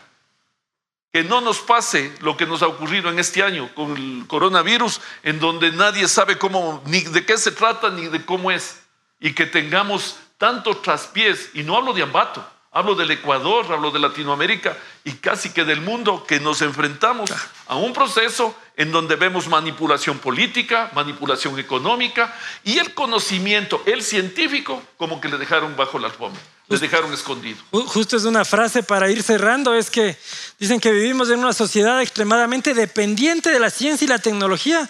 [1.13, 5.01] Que no nos pase lo que nos ha ocurrido en este año con el coronavirus,
[5.23, 8.79] en donde nadie sabe cómo, ni de qué se trata, ni de cómo es,
[9.19, 13.99] y que tengamos tantos traspiés, y no hablo de Ambato, hablo del Ecuador, hablo de
[13.99, 17.31] Latinoamérica y casi que del mundo, que nos enfrentamos
[17.67, 24.83] a un proceso en donde vemos manipulación política, manipulación económica y el conocimiento, el científico,
[24.97, 27.57] como que le dejaron bajo la alfombra, le dejaron escondido.
[27.71, 30.15] Ju- Justo es una frase para ir cerrando, es que
[30.59, 34.87] dicen que vivimos en una sociedad extremadamente dependiente de la ciencia y la tecnología,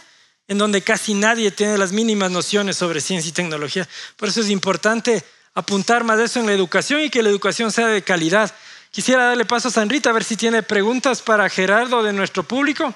[0.50, 3.88] en donde casi nadie tiene las mínimas nociones sobre ciencia y tecnología.
[4.18, 5.24] Por eso es importante
[5.58, 8.54] apuntar más de eso en la educación y que la educación sea de calidad.
[8.92, 12.94] Quisiera darle paso a Sanrita a ver si tiene preguntas para Gerardo de nuestro público.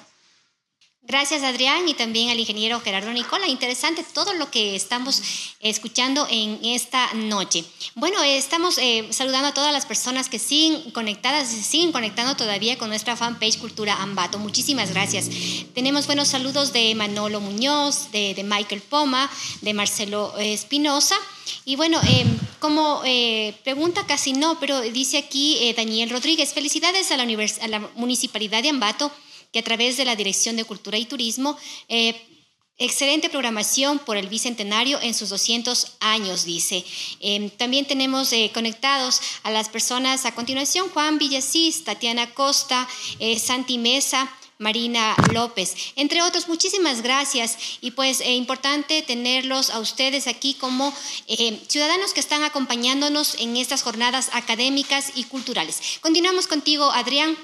[1.04, 3.48] Gracias, Adrián, y también al ingeniero Gerardo Nicola.
[3.48, 5.20] Interesante todo lo que estamos
[5.58, 7.64] escuchando en esta noche.
[7.96, 12.88] Bueno, estamos eh, saludando a todas las personas que siguen conectadas siguen conectando todavía con
[12.88, 14.38] nuestra fanpage Cultura Ambato.
[14.38, 15.28] Muchísimas gracias.
[15.74, 19.28] Tenemos buenos saludos de Manolo Muñoz, de, Michael Poma,
[19.60, 21.16] de Marcelo Espinosa.
[21.64, 22.24] Y bueno, eh,
[22.60, 27.68] como eh, pregunta casi no, pero dice aquí eh, Daniel Rodríguez, felicidades a la, a
[27.68, 29.10] la Municipalidad de Ambato
[29.52, 31.56] que a través de la Dirección de Cultura y Turismo,
[31.88, 32.20] eh,
[32.78, 36.84] excelente programación por el Bicentenario en sus 200 años, dice.
[37.20, 42.88] Eh, también tenemos eh, conectados a las personas a continuación, Juan Villasís, Tatiana Costa,
[43.18, 46.48] eh, Santi Mesa, Marina López, entre otros.
[46.48, 50.94] Muchísimas gracias y pues eh, importante tenerlos a ustedes aquí como
[51.68, 55.80] ciudadanos que están acompañándonos en estas jornadas académicas y culturales.
[56.00, 57.36] Continuamos contigo, Adrián.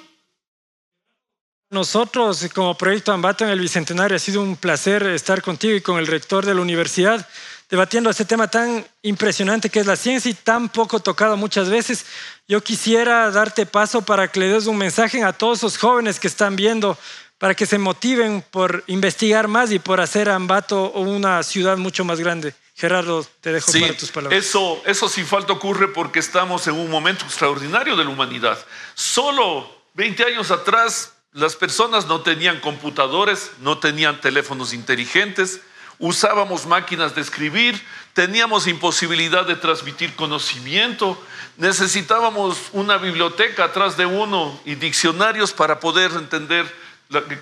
[1.70, 5.98] Nosotros, como Proyecto Ambato en el Bicentenario, ha sido un placer estar contigo y con
[5.98, 7.26] el rector de la universidad
[7.70, 12.06] debatiendo este tema tan impresionante que es la ciencia y tan poco tocado muchas veces.
[12.46, 16.28] Yo quisiera darte paso para que le des un mensaje a todos esos jóvenes que
[16.28, 16.96] están viendo,
[17.36, 22.04] para que se motiven por investigar más y por hacer a Ambato una ciudad mucho
[22.04, 22.54] más grande.
[22.74, 24.38] Gerardo, te dejo Sí, para tus palabras.
[24.44, 28.58] eso, eso sin falta ocurre porque estamos en un momento extraordinario de la humanidad.
[28.94, 35.60] Solo 20 años atrás las personas no tenían computadores, no tenían teléfonos inteligentes,
[36.00, 37.80] usábamos máquinas de escribir,
[38.12, 41.16] teníamos imposibilidad de transmitir conocimiento,
[41.56, 46.66] necesitábamos una biblioteca atrás de uno y diccionarios para poder entender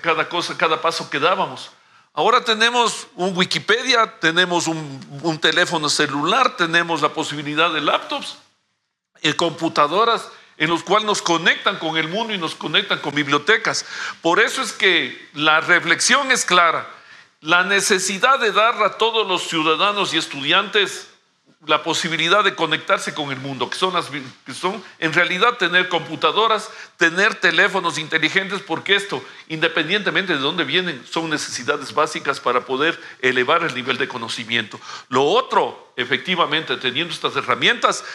[0.01, 1.71] cada cosa, cada paso que dábamos.
[2.13, 8.37] Ahora tenemos un Wikipedia, tenemos un, un teléfono celular, tenemos la posibilidad de laptops,
[9.21, 13.85] eh, computadoras en los cuales nos conectan con el mundo y nos conectan con bibliotecas.
[14.21, 16.89] Por eso es que la reflexión es clara.
[17.41, 21.07] La necesidad de dar a todos los ciudadanos y estudiantes
[21.65, 23.77] la posibilidad de conectarse con el mundo, que
[24.53, 31.29] son, en realidad tener computadoras, tener teléfonos inteligentes, porque esto, independientemente de dónde vienen, son
[31.29, 34.79] necesidades básicas para poder elevar el nivel de conocimiento.
[35.09, 38.05] Lo otro, efectivamente, teniendo estas herramientas,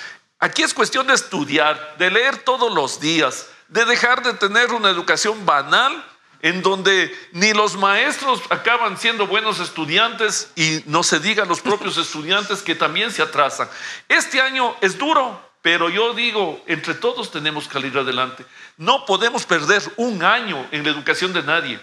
[0.43, 4.91] aquí es cuestión de estudiar, de leer todos los días, de dejar de tener una
[4.91, 6.05] educación banal
[6.41, 11.97] en donde ni los maestros acaban siendo buenos estudiantes y no se diga los propios
[12.07, 13.69] estudiantes que también se atrasan.
[14.09, 18.45] Este año es duro, Pero yo digo, entre todos tenemos que salir adelante.
[18.77, 21.81] No podemos perder un año en la educación de nadie.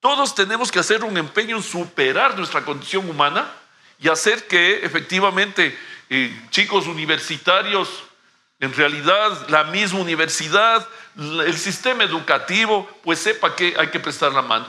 [0.00, 3.48] Todos tenemos que hacer un empeño en superar nuestra condición humana
[4.00, 5.78] y hacer que efectivamente
[6.50, 8.04] chicos universitarios,
[8.60, 10.86] en realidad la misma universidad,
[11.16, 14.66] el sistema educativo, pues sepa que hay que prestar la mano.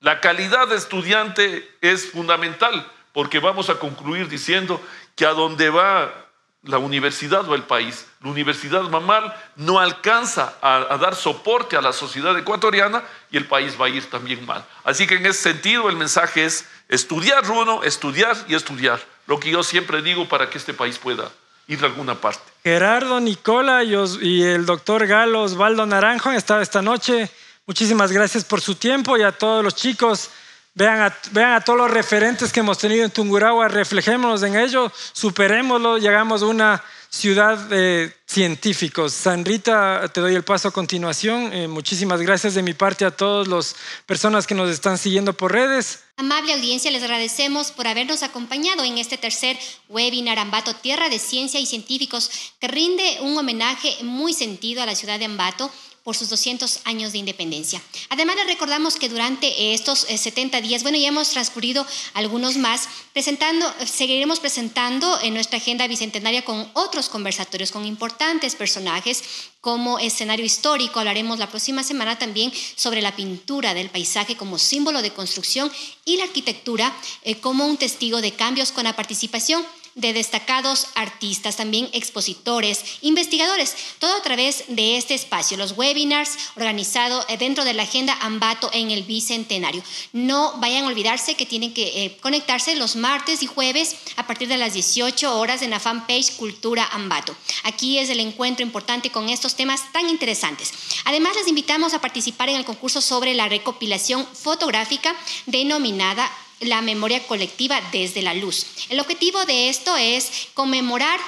[0.00, 4.80] La calidad de estudiante es fundamental porque vamos a concluir diciendo
[5.14, 6.21] que a donde va
[6.64, 11.92] la universidad o el país, la universidad mamal no alcanza a, dar soporte a la
[11.92, 14.64] sociedad ecuatoriana y el país va a ir también mal.
[14.84, 19.50] Así que en ese sentido el mensaje es estudiar uno, estudiar y estudiar, lo que
[19.50, 21.30] yo siempre digo para que este país pueda
[21.66, 22.42] ir a alguna parte.
[22.62, 27.28] Gerardo, Nicola y, el doctor Galo Osvaldo Naranjo han estado esta noche.
[27.66, 30.30] Muchísimas gracias por su tiempo y a todos los chicos.
[30.74, 34.90] Vean a, vean a todos los referentes que hemos tenido en Tungurahua, reflejémonos en ello,
[35.12, 39.12] superémoslo, llegamos a una ciudad de científicos.
[39.12, 41.52] San Rita, te doy el paso a continuación.
[41.52, 45.52] Eh, muchísimas gracias de mi parte a todas las personas que nos están siguiendo por
[45.52, 46.04] redes.
[46.16, 49.58] Amable audiencia, les agradecemos por habernos acompañado en este tercer
[49.90, 54.94] webinar Ambato, Tierra de Ciencia y Científicos, que rinde un homenaje muy sentido a la
[54.94, 55.70] ciudad de Ambato
[56.04, 57.80] por sus 200 años de independencia.
[58.08, 62.88] Además, les recordamos que durante estos 70 eh, días, bueno, ya hemos transcurrido algunos más,
[63.12, 69.22] presentando, seguiremos presentando en nuestra agenda bicentenaria con otros conversatorios, con importantes personajes
[69.60, 70.98] como escenario histórico.
[70.98, 75.70] Hablaremos la próxima semana también sobre la pintura del paisaje como símbolo de construcción
[76.04, 76.92] y la arquitectura
[77.22, 79.64] eh, como un testigo de cambios con la participación
[79.94, 87.24] de destacados artistas, también expositores, investigadores, todo a través de este espacio, los webinars organizados
[87.28, 89.82] eh, dentro de la agenda Ambato en el Bicentenario.
[90.12, 94.48] No vayan a olvidarse que tienen que eh, conectarse los martes y jueves a partir
[94.48, 97.36] de las 18 horas en la fanpage Cultura Ambato.
[97.64, 100.72] Aquí es el encuentro importante con estos temas tan interesantes.
[101.04, 105.14] Además, les invitamos a participar en el concurso sobre la recopilación fotográfica
[105.46, 106.30] denominada
[106.62, 108.66] la memoria colectiva desde la luz.
[108.88, 111.20] El objetivo de esto es conmemorar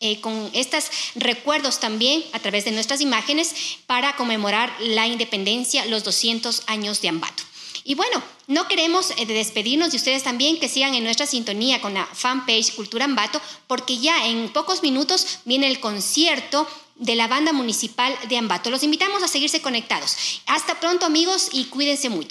[0.00, 3.54] eh, con estos recuerdos también a través de nuestras imágenes
[3.86, 7.42] para conmemorar la independencia, los 200 años de Ambato.
[7.84, 11.94] Y bueno, no queremos eh, despedirnos de ustedes también que sigan en nuestra sintonía con
[11.94, 16.66] la fanpage Cultura Ambato, porque ya en pocos minutos viene el concierto
[16.96, 18.70] de la banda municipal de Ambato.
[18.70, 20.16] Los invitamos a seguirse conectados.
[20.46, 22.28] Hasta pronto amigos y cuídense mucho.